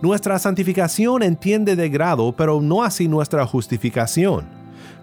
Nuestra 0.00 0.38
santificación 0.38 1.24
entiende 1.24 1.74
de 1.74 1.88
grado, 1.88 2.32
pero 2.32 2.60
no 2.60 2.84
así 2.84 3.08
nuestra 3.08 3.44
justificación. 3.46 4.46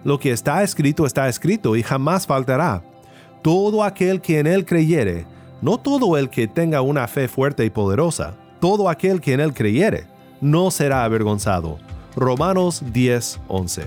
Lo 0.04 0.18
que 0.18 0.32
está 0.32 0.62
escrito 0.62 1.04
está 1.04 1.28
escrito 1.28 1.76
y 1.76 1.82
jamás 1.82 2.26
faltará. 2.26 2.82
Todo 3.42 3.84
aquel 3.84 4.22
que 4.22 4.38
en 4.38 4.46
él 4.46 4.64
creyere, 4.64 5.26
no 5.60 5.76
todo 5.78 6.16
el 6.16 6.30
que 6.30 6.48
tenga 6.48 6.80
una 6.80 7.06
fe 7.08 7.28
fuerte 7.28 7.64
y 7.64 7.70
poderosa, 7.70 8.34
todo 8.58 8.88
aquel 8.88 9.20
que 9.20 9.34
en 9.34 9.40
él 9.40 9.52
creyere, 9.52 10.06
no 10.40 10.70
será 10.70 11.04
avergonzado. 11.04 11.76
Romanos 12.14 12.82
10:11. 12.92 13.84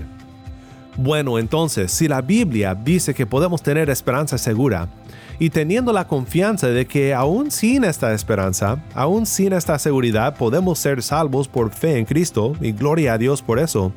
Bueno, 0.96 1.38
entonces, 1.38 1.90
si 1.90 2.06
la 2.06 2.20
Biblia 2.20 2.74
dice 2.74 3.14
que 3.14 3.26
podemos 3.26 3.62
tener 3.62 3.90
esperanza 3.90 4.38
segura, 4.38 4.88
y 5.40 5.48
teniendo 5.48 5.94
la 5.94 6.06
confianza 6.06 6.68
de 6.68 6.86
que 6.86 7.14
aún 7.14 7.50
sin 7.50 7.82
esta 7.82 8.12
esperanza, 8.12 8.84
aún 8.94 9.24
sin 9.24 9.54
esta 9.54 9.78
seguridad, 9.78 10.36
podemos 10.36 10.78
ser 10.78 11.02
salvos 11.02 11.48
por 11.48 11.70
fe 11.70 11.96
en 11.96 12.04
Cristo, 12.04 12.52
y 12.60 12.72
gloria 12.72 13.14
a 13.14 13.18
Dios 13.18 13.40
por 13.40 13.58
eso, 13.58 13.90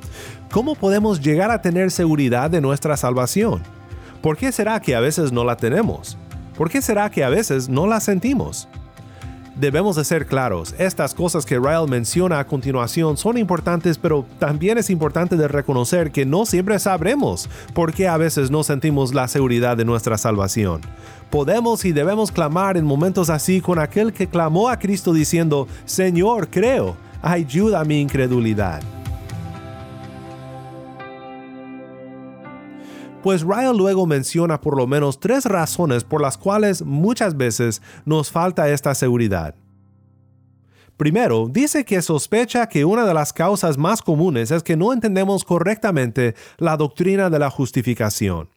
¿cómo 0.49 0.73
podemos 0.73 1.19
llegar 1.19 1.51
a 1.51 1.61
tener 1.61 1.91
seguridad 1.91 2.49
de 2.49 2.61
nuestra 2.61 2.95
salvación? 2.95 3.61
¿Por 4.21 4.37
qué 4.37 4.53
será 4.53 4.79
que 4.79 4.95
a 4.95 5.01
veces 5.01 5.33
no 5.33 5.43
la 5.43 5.57
tenemos? 5.57 6.17
¿Por 6.57 6.69
qué 6.69 6.81
será 6.81 7.11
que 7.11 7.25
a 7.25 7.29
veces 7.29 7.67
no 7.67 7.87
la 7.87 7.99
sentimos? 7.99 8.69
Debemos 9.55 9.95
de 9.95 10.03
ser 10.03 10.25
claros, 10.25 10.73
estas 10.79 11.13
cosas 11.13 11.45
que 11.45 11.59
Ryle 11.59 11.85
menciona 11.87 12.39
a 12.39 12.47
continuación 12.47 13.17
son 13.17 13.37
importantes, 13.37 13.99
pero 13.99 14.25
también 14.39 14.79
es 14.79 14.89
importante 14.89 15.37
de 15.37 15.47
reconocer 15.47 16.11
que 16.11 16.25
no 16.25 16.47
siempre 16.47 16.79
sabremos 16.79 17.47
por 17.75 17.93
qué 17.93 18.07
a 18.07 18.17
veces 18.17 18.49
no 18.49 18.63
sentimos 18.63 19.13
la 19.13 19.27
seguridad 19.27 19.77
de 19.77 19.85
nuestra 19.85 20.17
salvación. 20.17 20.81
Podemos 21.29 21.85
y 21.85 21.91
debemos 21.91 22.31
clamar 22.31 22.77
en 22.77 22.85
momentos 22.85 23.29
así 23.29 23.61
con 23.61 23.77
aquel 23.77 24.11
que 24.11 24.25
clamó 24.25 24.69
a 24.69 24.79
Cristo 24.79 25.13
diciendo, 25.13 25.67
Señor, 25.85 26.47
creo, 26.49 26.95
ayuda 27.21 27.81
a 27.81 27.85
mi 27.85 28.01
incredulidad. 28.01 28.81
Pues 33.23 33.41
Ryle 33.41 33.73
luego 33.73 34.05
menciona 34.05 34.59
por 34.59 34.77
lo 34.77 34.85
menos 34.85 35.19
tres 35.19 35.45
razones 35.45 36.03
por 36.03 36.21
las 36.21 36.37
cuales 36.37 36.83
muchas 36.83 37.37
veces 37.37 37.81
nos 38.05 38.29
falta 38.29 38.69
esta 38.69 38.93
seguridad. 38.93 39.55
Primero, 40.97 41.47
dice 41.49 41.85
que 41.85 42.01
sospecha 42.01 42.67
que 42.67 42.85
una 42.85 43.05
de 43.05 43.13
las 43.13 43.33
causas 43.33 43.77
más 43.77 44.01
comunes 44.01 44.51
es 44.51 44.61
que 44.61 44.75
no 44.75 44.93
entendemos 44.93 45.43
correctamente 45.45 46.35
la 46.57 46.77
doctrina 46.77 47.29
de 47.29 47.39
la 47.39 47.49
justificación. 47.49 48.49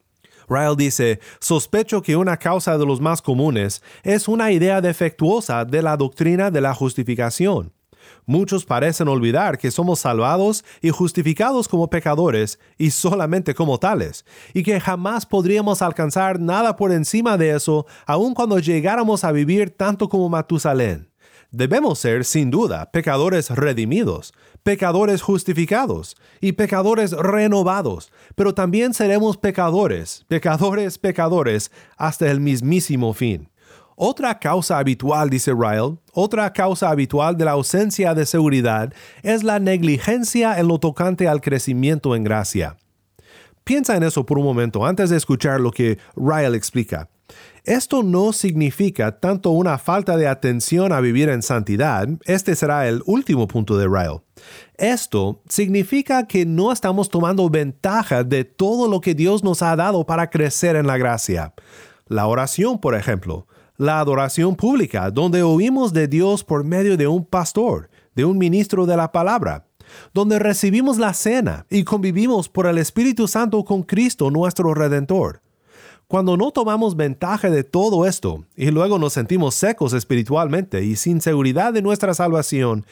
Ryle 0.48 0.76
dice, 0.76 1.20
sospecho 1.40 2.02
que 2.02 2.16
una 2.16 2.36
causa 2.36 2.76
de 2.76 2.86
los 2.86 3.00
más 3.00 3.22
comunes 3.22 3.82
es 4.02 4.28
una 4.28 4.50
idea 4.52 4.80
defectuosa 4.80 5.64
de 5.64 5.80
la 5.80 5.96
doctrina 5.96 6.50
de 6.50 6.60
la 6.60 6.74
justificación. 6.74 7.72
Muchos 8.26 8.64
parecen 8.64 9.08
olvidar 9.08 9.58
que 9.58 9.70
somos 9.70 10.00
salvados 10.00 10.64
y 10.82 10.90
justificados 10.90 11.68
como 11.68 11.90
pecadores 11.90 12.58
y 12.78 12.90
solamente 12.90 13.54
como 13.54 13.78
tales, 13.78 14.24
y 14.54 14.62
que 14.62 14.80
jamás 14.80 15.26
podríamos 15.26 15.82
alcanzar 15.82 16.40
nada 16.40 16.76
por 16.76 16.92
encima 16.92 17.36
de 17.36 17.50
eso 17.50 17.86
aun 18.06 18.34
cuando 18.34 18.58
llegáramos 18.58 19.24
a 19.24 19.32
vivir 19.32 19.70
tanto 19.70 20.08
como 20.08 20.28
Matusalén. 20.28 21.08
Debemos 21.50 22.00
ser, 22.00 22.24
sin 22.24 22.50
duda, 22.50 22.90
pecadores 22.90 23.50
redimidos, 23.50 24.34
pecadores 24.62 25.22
justificados 25.22 26.16
y 26.40 26.52
pecadores 26.52 27.12
renovados, 27.12 28.12
pero 28.34 28.52
también 28.52 28.92
seremos 28.92 29.36
pecadores, 29.36 30.24
pecadores, 30.28 30.98
pecadores, 30.98 31.70
hasta 31.96 32.30
el 32.30 32.40
mismísimo 32.40 33.14
fin. 33.14 33.48
Otra 33.98 34.38
causa 34.38 34.76
habitual, 34.76 35.30
dice 35.30 35.52
Ryle, 35.52 35.96
otra 36.12 36.52
causa 36.52 36.90
habitual 36.90 37.38
de 37.38 37.46
la 37.46 37.52
ausencia 37.52 38.12
de 38.12 38.26
seguridad 38.26 38.92
es 39.22 39.42
la 39.42 39.58
negligencia 39.58 40.58
en 40.58 40.68
lo 40.68 40.78
tocante 40.78 41.26
al 41.28 41.40
crecimiento 41.40 42.14
en 42.14 42.22
gracia. 42.22 42.76
Piensa 43.64 43.96
en 43.96 44.02
eso 44.02 44.26
por 44.26 44.38
un 44.38 44.44
momento 44.44 44.84
antes 44.84 45.08
de 45.08 45.16
escuchar 45.16 45.60
lo 45.60 45.70
que 45.70 45.98
Ryle 46.14 46.54
explica. 46.54 47.08
Esto 47.64 48.02
no 48.02 48.34
significa 48.34 49.18
tanto 49.18 49.48
una 49.50 49.78
falta 49.78 50.18
de 50.18 50.28
atención 50.28 50.92
a 50.92 51.00
vivir 51.00 51.30
en 51.30 51.42
santidad, 51.42 52.06
este 52.26 52.54
será 52.54 52.86
el 52.86 53.02
último 53.06 53.48
punto 53.48 53.78
de 53.78 53.88
Ryle. 53.88 54.20
Esto 54.76 55.40
significa 55.48 56.26
que 56.26 56.44
no 56.44 56.70
estamos 56.70 57.08
tomando 57.08 57.48
ventaja 57.48 58.24
de 58.24 58.44
todo 58.44 58.88
lo 58.88 59.00
que 59.00 59.14
Dios 59.14 59.42
nos 59.42 59.62
ha 59.62 59.74
dado 59.74 60.04
para 60.04 60.28
crecer 60.28 60.76
en 60.76 60.86
la 60.86 60.98
gracia. 60.98 61.54
La 62.08 62.26
oración, 62.26 62.78
por 62.78 62.94
ejemplo, 62.94 63.48
la 63.76 64.00
adoración 64.00 64.56
pública, 64.56 65.10
donde 65.10 65.42
oímos 65.42 65.92
de 65.92 66.08
Dios 66.08 66.44
por 66.44 66.64
medio 66.64 66.96
de 66.96 67.06
un 67.06 67.24
pastor, 67.24 67.90
de 68.14 68.24
un 68.24 68.38
ministro 68.38 68.86
de 68.86 68.96
la 68.96 69.12
palabra, 69.12 69.66
donde 70.12 70.38
recibimos 70.38 70.98
la 70.98 71.14
cena 71.14 71.66
y 71.70 71.84
convivimos 71.84 72.48
por 72.48 72.66
el 72.66 72.78
Espíritu 72.78 73.28
Santo 73.28 73.64
con 73.64 73.82
Cristo 73.82 74.30
nuestro 74.30 74.74
Redentor. 74.74 75.42
Cuando 76.08 76.36
no 76.36 76.52
tomamos 76.52 76.94
ventaja 76.94 77.50
de 77.50 77.64
todo 77.64 78.06
esto 78.06 78.44
y 78.54 78.70
luego 78.70 78.98
nos 78.98 79.12
sentimos 79.12 79.56
secos 79.56 79.92
espiritualmente 79.92 80.84
y 80.84 80.94
sin 80.96 81.20
seguridad 81.20 81.72
de 81.72 81.82
nuestra 81.82 82.14
salvación, 82.14 82.86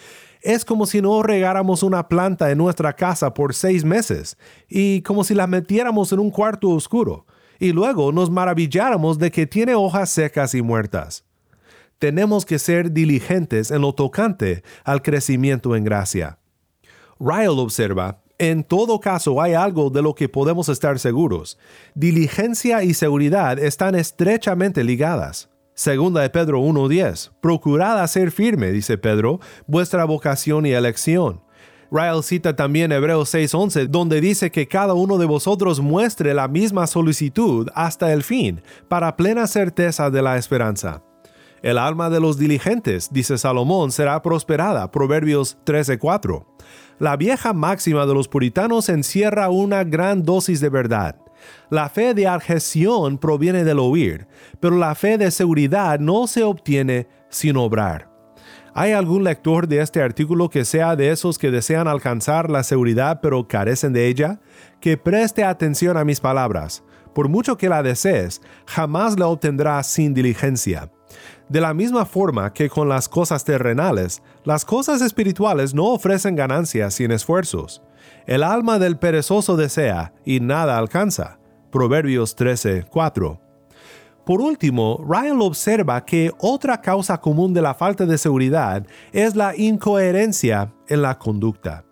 Es 0.45 0.67
como 0.67 0.85
si 0.85 1.01
no 1.01 1.23
regáramos 1.23 1.83
una 1.83 2.07
planta 2.07 2.51
en 2.51 2.59
nuestra 2.59 2.93
casa 2.93 3.33
por 3.33 3.55
seis 3.55 3.83
meses 3.83 4.37
y 4.69 5.01
como 5.01 5.25
si 5.25 5.35
la 5.35 5.47
metiéramos 5.47 6.13
en 6.13 6.19
un 6.19 6.31
cuarto 6.31 6.69
oscuro 6.69 7.25
y 7.59 7.73
luego 7.73 8.13
nos 8.13 8.31
maravilláramos 8.31 9.19
de 9.19 9.31
que 9.31 9.47
tiene 9.47 9.75
hojas 9.75 10.11
secas 10.11 10.55
y 10.55 10.63
muertas. 10.63 11.25
Tenemos 11.99 12.45
que 12.45 12.59
ser 12.59 12.93
diligentes 12.93 13.71
en 13.71 13.83
lo 13.83 13.95
tocante 13.95 14.63
al 14.85 15.03
crecimiento 15.03 15.77
en 15.77 15.85
gracia. 15.85 16.39
Ryle 17.21 17.49
observa, 17.49 18.21
en 18.39 18.65
todo 18.65 18.99
caso 18.99 19.41
hay 19.41 19.55
algo 19.55 19.91
de 19.91 20.03
lo 20.03 20.15
que 20.15 20.29
podemos 20.29 20.69
estar 20.69 20.99
seguros. 20.99 21.57
Diligencia 21.95 22.83
y 22.83 22.95
seguridad 22.95 23.59
están 23.59 23.95
estrechamente 23.95 24.83
ligadas. 24.83 25.51
Segunda 25.75 26.23
de 26.23 26.31
Pedro 26.31 26.61
1.10. 26.61 27.33
Procurad 27.41 28.01
hacer 28.01 28.31
firme, 28.33 28.73
dice 28.73 28.99
Pedro, 28.99 29.41
vuestra 29.67 30.05
vocación 30.05 30.67
y 30.67 30.73
elección. 30.73 31.44
Ryle 31.95 32.25
cita 32.25 32.57
también 32.57 32.91
Hebreos 32.91 33.33
6:11, 33.33 33.87
donde 33.87 34.21
dice 34.21 34.51
que 34.51 34.67
cada 34.67 34.95
uno 34.95 35.17
de 35.17 35.27
vosotros 35.27 35.79
muestre 35.79 36.35
la 36.35 36.49
misma 36.49 36.89
solicitud 36.89 37.69
hasta 37.73 38.13
el 38.13 38.25
fin, 38.25 38.63
para 38.89 39.17
plena 39.17 39.47
certeza 39.47 40.11
de 40.11 40.21
la 40.21 40.37
esperanza. 40.37 41.05
El 41.63 41.79
alma 41.79 42.11
de 42.11 42.19
los 42.19 42.37
diligentes, 42.37 43.11
dice 43.13 43.39
Salomón, 43.39 43.93
será 43.93 44.21
prosperada. 44.23 44.91
Proverbios 44.91 45.57
13:4. 45.65 46.45
La 46.99 47.17
vieja 47.17 47.53
máxima 47.53 48.07
de 48.07 48.15
los 48.15 48.27
puritanos 48.27 48.89
encierra 48.89 49.49
una 49.51 49.85
gran 49.85 50.25
dosis 50.25 50.61
de 50.61 50.71
verdad. 50.71 51.15
La 51.71 51.89
fe 51.89 52.13
de 52.13 52.27
adhesión 52.27 53.19
proviene 53.19 53.63
del 53.63 53.79
oír, 53.79 54.27
pero 54.59 54.77
la 54.77 54.97
fe 54.97 55.17
de 55.17 55.31
seguridad 55.31 56.01
no 56.01 56.27
se 56.27 56.43
obtiene 56.43 57.07
sin 57.29 57.57
obrar. 57.57 58.14
¿Hay 58.77 58.91
algún 58.91 59.23
lector 59.23 59.69
de 59.69 59.81
este 59.81 60.03
artículo 60.03 60.51
que 60.51 60.65
sea 60.65 60.97
de 60.97 61.13
esos 61.13 61.39
que 61.39 61.53
desean 61.53 61.87
alcanzar 61.87 62.51
la 62.51 62.65
seguridad 62.65 63.21
pero 63.23 63.47
carecen 63.47 63.93
de 63.93 64.09
ella? 64.09 64.41
Que 64.81 64.97
preste 64.97 65.45
atención 65.45 65.97
a 65.97 66.05
mis 66.05 66.19
palabras. 66.19 66.83
Por 67.15 67.29
mucho 67.29 67.57
que 67.57 67.69
la 67.69 67.85
desees, 67.85 68.43
jamás 68.67 69.17
la 69.17 69.29
obtendrás 69.29 69.87
sin 69.87 70.13
diligencia. 70.13 70.91
De 71.49 71.61
la 71.61 71.73
misma 71.73 72.05
forma 72.05 72.53
que 72.53 72.69
con 72.69 72.89
las 72.89 73.09
cosas 73.09 73.45
terrenales, 73.45 74.25
las 74.43 74.65
cosas 74.65 75.03
espirituales 75.03 75.73
no 75.73 75.85
ofrecen 75.93 76.35
ganancias 76.35 76.95
sin 76.95 77.13
esfuerzos. 77.13 77.81
El 78.27 78.43
alma 78.43 78.81
del 78.81 78.99
perezoso 78.99 79.57
desea 79.57 80.15
y 80.25 80.41
nada 80.41 80.79
alcanza. 80.79 81.39
Proverbios 81.71 82.35
13, 82.35 82.87
4. 82.91 83.44
Por 84.25 84.41
último, 84.41 85.05
Ryan 85.07 85.41
observa 85.43 86.05
que 86.05 86.33
otra 86.39 86.81
causa 86.81 87.21
común 87.21 87.53
de 87.53 87.61
la 87.61 87.75
falta 87.75 88.07
de 88.07 88.17
seguridad 88.17 88.87
es 89.13 89.37
la 89.37 89.55
incoherencia 89.55 90.73
en 90.89 91.03
la 91.03 91.19
conducta. 91.19 91.85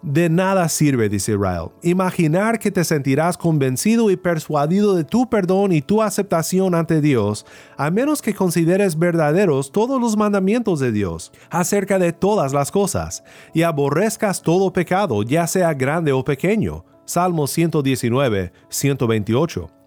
De 0.00 0.30
nada 0.30 0.68
sirve, 0.68 1.08
dice 1.08 1.32
Ryle, 1.32 1.72
imaginar 1.82 2.60
que 2.60 2.70
te 2.70 2.84
sentirás 2.84 3.36
convencido 3.36 4.10
y 4.10 4.16
persuadido 4.16 4.94
de 4.94 5.02
tu 5.02 5.28
perdón 5.28 5.72
y 5.72 5.82
tu 5.82 6.00
aceptación 6.00 6.74
ante 6.74 7.00
Dios, 7.00 7.44
a 7.76 7.90
menos 7.90 8.22
que 8.22 8.32
consideres 8.32 8.96
verdaderos 8.96 9.72
todos 9.72 10.00
los 10.00 10.16
mandamientos 10.16 10.78
de 10.78 10.92
Dios 10.92 11.32
acerca 11.50 11.98
de 11.98 12.12
todas 12.12 12.52
las 12.52 12.70
cosas, 12.70 13.24
y 13.52 13.62
aborrezcas 13.62 14.40
todo 14.40 14.72
pecado, 14.72 15.24
ya 15.24 15.48
sea 15.48 15.74
grande 15.74 16.12
o 16.12 16.24
pequeño. 16.24 16.84
Salmo 17.04 17.46
119, 17.46 18.52
128. 18.68 19.77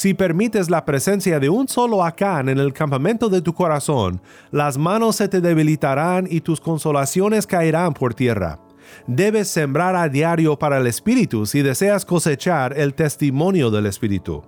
Si 0.00 0.14
permites 0.14 0.70
la 0.70 0.86
presencia 0.86 1.38
de 1.38 1.50
un 1.50 1.68
solo 1.68 2.02
Acán 2.02 2.48
en 2.48 2.58
el 2.58 2.72
campamento 2.72 3.28
de 3.28 3.42
tu 3.42 3.52
corazón, 3.52 4.22
las 4.50 4.78
manos 4.78 5.16
se 5.16 5.28
te 5.28 5.42
debilitarán 5.42 6.26
y 6.30 6.40
tus 6.40 6.58
consolaciones 6.58 7.46
caerán 7.46 7.92
por 7.92 8.14
tierra. 8.14 8.60
Debes 9.06 9.48
sembrar 9.48 9.96
a 9.96 10.08
diario 10.08 10.58
para 10.58 10.78
el 10.78 10.86
Espíritu 10.86 11.44
si 11.44 11.60
deseas 11.60 12.06
cosechar 12.06 12.78
el 12.78 12.94
testimonio 12.94 13.70
del 13.70 13.84
Espíritu. 13.84 14.42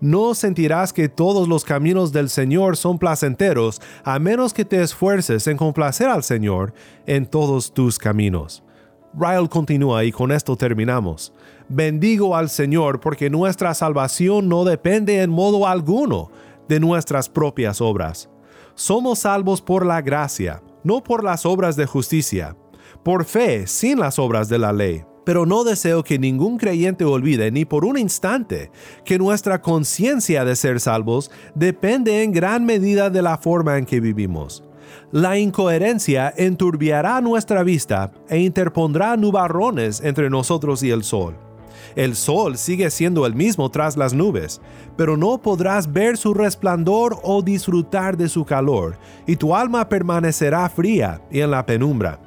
No 0.00 0.32
sentirás 0.32 0.94
que 0.94 1.10
todos 1.10 1.48
los 1.48 1.66
caminos 1.66 2.10
del 2.10 2.30
Señor 2.30 2.78
son 2.78 2.98
placenteros 2.98 3.82
a 4.04 4.18
menos 4.18 4.54
que 4.54 4.64
te 4.64 4.80
esfuerces 4.80 5.46
en 5.48 5.58
complacer 5.58 6.08
al 6.08 6.22
Señor 6.22 6.72
en 7.04 7.26
todos 7.26 7.74
tus 7.74 7.98
caminos. 7.98 8.62
Ryle 9.12 9.50
continúa 9.50 10.02
y 10.04 10.12
con 10.12 10.32
esto 10.32 10.56
terminamos. 10.56 11.34
Bendigo 11.68 12.36
al 12.36 12.50
Señor 12.50 13.00
porque 13.00 13.30
nuestra 13.30 13.74
salvación 13.74 14.48
no 14.48 14.64
depende 14.64 15.22
en 15.22 15.30
modo 15.30 15.66
alguno 15.66 16.30
de 16.68 16.80
nuestras 16.80 17.28
propias 17.28 17.80
obras. 17.80 18.28
Somos 18.74 19.20
salvos 19.20 19.62
por 19.62 19.86
la 19.86 20.02
gracia, 20.02 20.62
no 20.82 21.02
por 21.02 21.24
las 21.24 21.46
obras 21.46 21.76
de 21.76 21.86
justicia 21.86 22.56
por 23.04 23.24
fe 23.24 23.66
sin 23.66 23.98
las 24.00 24.18
obras 24.18 24.48
de 24.48 24.58
la 24.58 24.72
ley. 24.72 25.04
Pero 25.24 25.46
no 25.46 25.64
deseo 25.64 26.02
que 26.02 26.18
ningún 26.18 26.58
creyente 26.58 27.04
olvide 27.04 27.50
ni 27.50 27.64
por 27.64 27.84
un 27.86 27.96
instante 27.96 28.70
que 29.04 29.18
nuestra 29.18 29.62
conciencia 29.62 30.44
de 30.44 30.54
ser 30.54 30.80
salvos 30.80 31.30
depende 31.54 32.22
en 32.22 32.32
gran 32.32 32.64
medida 32.66 33.08
de 33.08 33.22
la 33.22 33.38
forma 33.38 33.78
en 33.78 33.86
que 33.86 34.00
vivimos. 34.00 34.64
La 35.12 35.38
incoherencia 35.38 36.32
enturbiará 36.36 37.22
nuestra 37.22 37.62
vista 37.62 38.12
e 38.28 38.38
interpondrá 38.38 39.16
nubarrones 39.16 40.02
entre 40.02 40.28
nosotros 40.28 40.82
y 40.82 40.90
el 40.90 41.04
sol. 41.04 41.36
El 41.96 42.16
sol 42.16 42.56
sigue 42.58 42.90
siendo 42.90 43.26
el 43.26 43.34
mismo 43.34 43.70
tras 43.70 43.96
las 43.96 44.14
nubes, 44.14 44.60
pero 44.96 45.16
no 45.16 45.38
podrás 45.38 45.92
ver 45.92 46.16
su 46.16 46.34
resplandor 46.34 47.18
o 47.22 47.42
disfrutar 47.42 48.16
de 48.16 48.28
su 48.28 48.44
calor, 48.44 48.96
y 49.26 49.36
tu 49.36 49.54
alma 49.54 49.88
permanecerá 49.88 50.68
fría 50.68 51.20
y 51.30 51.40
en 51.40 51.50
la 51.50 51.64
penumbra 51.64 52.18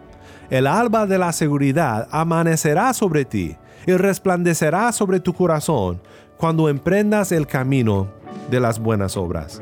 el 0.49 0.67
alba 0.67 1.05
de 1.05 1.17
la 1.17 1.31
seguridad 1.33 2.07
amanecerá 2.11 2.93
sobre 2.93 3.25
ti 3.25 3.57
y 3.85 3.93
resplandecerá 3.93 4.91
sobre 4.91 5.19
tu 5.19 5.33
corazón 5.33 6.01
cuando 6.37 6.69
emprendas 6.69 7.31
el 7.31 7.47
camino 7.47 8.07
de 8.49 8.59
las 8.59 8.79
buenas 8.79 9.17
obras. 9.17 9.59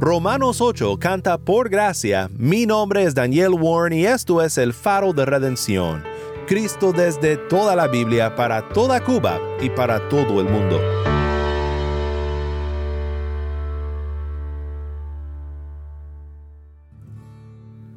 Romanos 0.00 0.62
8 0.62 0.98
canta 0.98 1.36
por 1.36 1.68
gracia. 1.68 2.30
Mi 2.38 2.64
nombre 2.64 3.02
es 3.02 3.14
Daniel 3.14 3.52
Warren 3.52 3.92
y 3.98 4.06
esto 4.06 4.40
es 4.40 4.56
el 4.56 4.72
faro 4.72 5.12
de 5.12 5.26
redención. 5.26 6.02
Cristo 6.46 6.94
desde 6.94 7.36
toda 7.36 7.76
la 7.76 7.86
Biblia 7.86 8.34
para 8.34 8.66
toda 8.70 9.04
Cuba 9.04 9.38
y 9.60 9.68
para 9.68 10.08
todo 10.08 10.40
el 10.40 10.48
mundo. 10.48 10.80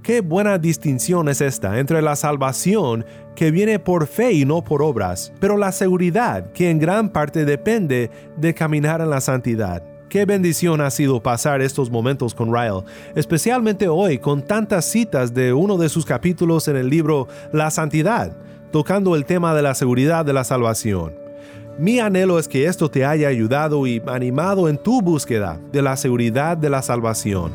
Qué 0.04 0.20
buena 0.20 0.58
distinción 0.58 1.30
es 1.30 1.40
esta 1.40 1.80
entre 1.80 2.02
la 2.02 2.18
salvación 2.18 3.06
que 3.34 3.50
viene 3.50 3.80
por 3.80 4.08
fe 4.08 4.34
y 4.34 4.44
no 4.44 4.62
por 4.62 4.82
obras, 4.82 5.32
pero 5.40 5.56
la 5.56 5.72
seguridad 5.72 6.52
que 6.52 6.70
en 6.70 6.80
gran 6.80 7.08
parte 7.14 7.46
depende 7.46 8.12
de 8.36 8.54
caminar 8.54 9.00
en 9.00 9.10
la 9.10 9.22
santidad. 9.22 9.93
Qué 10.14 10.26
bendición 10.26 10.80
ha 10.80 10.92
sido 10.92 11.24
pasar 11.24 11.64
estos 11.64 11.90
momentos 11.90 12.36
con 12.36 12.54
Ryle, 12.54 12.84
especialmente 13.16 13.88
hoy 13.88 14.20
con 14.20 14.44
tantas 14.44 14.86
citas 14.86 15.34
de 15.34 15.54
uno 15.54 15.76
de 15.76 15.90
sus 15.90 16.06
capítulos 16.06 16.68
en 16.68 16.76
el 16.76 16.88
libro 16.88 17.28
La 17.52 17.72
Santidad, 17.72 18.38
tocando 18.72 19.16
el 19.16 19.26
tema 19.26 19.56
de 19.56 19.64
la 19.64 19.74
seguridad 19.74 20.24
de 20.24 20.34
la 20.34 20.44
salvación. 20.44 21.16
Mi 21.80 22.00
anhelo 22.00 22.38
es 22.38 22.48
que 22.48 22.68
esto 22.68 22.92
te 22.92 23.04
haya 23.04 23.28
ayudado 23.28 23.88
y 23.88 24.04
animado 24.06 24.70
en 24.70 24.78
tu 24.78 25.02
búsqueda 25.02 25.60
de 25.72 25.82
la 25.82 25.98
seguridad 25.98 26.58
de 26.58 26.70
la 26.70 26.84
salvación. 26.84 27.52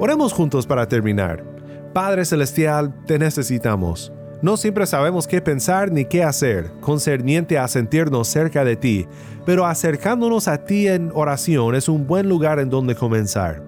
Oremos 0.00 0.32
juntos 0.32 0.66
para 0.66 0.88
terminar. 0.88 1.44
Padre 1.92 2.24
Celestial, 2.24 2.92
te 3.06 3.16
necesitamos. 3.16 4.12
No 4.42 4.56
siempre 4.56 4.86
sabemos 4.86 5.26
qué 5.26 5.42
pensar 5.42 5.92
ni 5.92 6.06
qué 6.06 6.24
hacer 6.24 6.72
concerniente 6.80 7.58
a 7.58 7.68
sentirnos 7.68 8.26
cerca 8.26 8.64
de 8.64 8.74
ti, 8.74 9.06
pero 9.44 9.66
acercándonos 9.66 10.48
a 10.48 10.64
ti 10.64 10.88
en 10.88 11.10
oración 11.12 11.74
es 11.74 11.90
un 11.90 12.06
buen 12.06 12.26
lugar 12.26 12.58
en 12.58 12.70
donde 12.70 12.94
comenzar. 12.94 13.62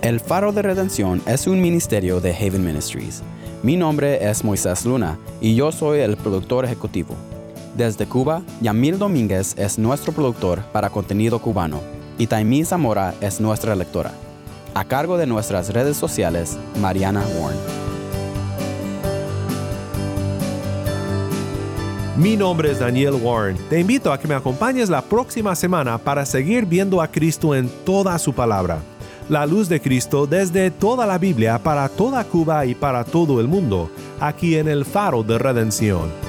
El 0.00 0.20
Faro 0.20 0.52
de 0.52 0.62
Redención 0.62 1.20
es 1.26 1.46
un 1.46 1.60
ministerio 1.60 2.20
de 2.20 2.34
Haven 2.34 2.64
Ministries. 2.64 3.22
Mi 3.62 3.76
nombre 3.76 4.26
es 4.26 4.44
Moisés 4.44 4.86
Luna 4.86 5.18
y 5.40 5.54
yo 5.54 5.72
soy 5.72 5.98
el 5.98 6.16
productor 6.16 6.64
ejecutivo. 6.64 7.16
Desde 7.76 8.06
Cuba, 8.06 8.42
Yamil 8.60 8.98
Domínguez 8.98 9.54
es 9.58 9.78
nuestro 9.78 10.12
productor 10.12 10.62
para 10.72 10.90
contenido 10.90 11.40
cubano 11.40 11.80
y 12.16 12.26
Taimí 12.26 12.64
Zamora 12.64 13.14
es 13.20 13.40
nuestra 13.40 13.74
lectora. 13.74 14.12
A 14.78 14.84
cargo 14.84 15.16
de 15.16 15.26
nuestras 15.26 15.72
redes 15.72 15.96
sociales, 15.96 16.56
Mariana 16.80 17.24
Warren. 17.36 17.58
Mi 22.16 22.36
nombre 22.36 22.70
es 22.70 22.78
Daniel 22.78 23.14
Warren. 23.14 23.56
Te 23.68 23.80
invito 23.80 24.12
a 24.12 24.20
que 24.20 24.28
me 24.28 24.36
acompañes 24.36 24.88
la 24.88 25.02
próxima 25.02 25.56
semana 25.56 25.98
para 25.98 26.24
seguir 26.24 26.64
viendo 26.64 27.02
a 27.02 27.08
Cristo 27.08 27.56
en 27.56 27.68
toda 27.84 28.16
su 28.20 28.32
palabra. 28.32 28.78
La 29.28 29.46
luz 29.46 29.68
de 29.68 29.80
Cristo 29.80 30.28
desde 30.28 30.70
toda 30.70 31.06
la 31.06 31.18
Biblia 31.18 31.58
para 31.58 31.88
toda 31.88 32.22
Cuba 32.22 32.64
y 32.64 32.76
para 32.76 33.02
todo 33.02 33.40
el 33.40 33.48
mundo, 33.48 33.90
aquí 34.20 34.56
en 34.58 34.68
el 34.68 34.84
faro 34.84 35.24
de 35.24 35.38
redención. 35.38 36.27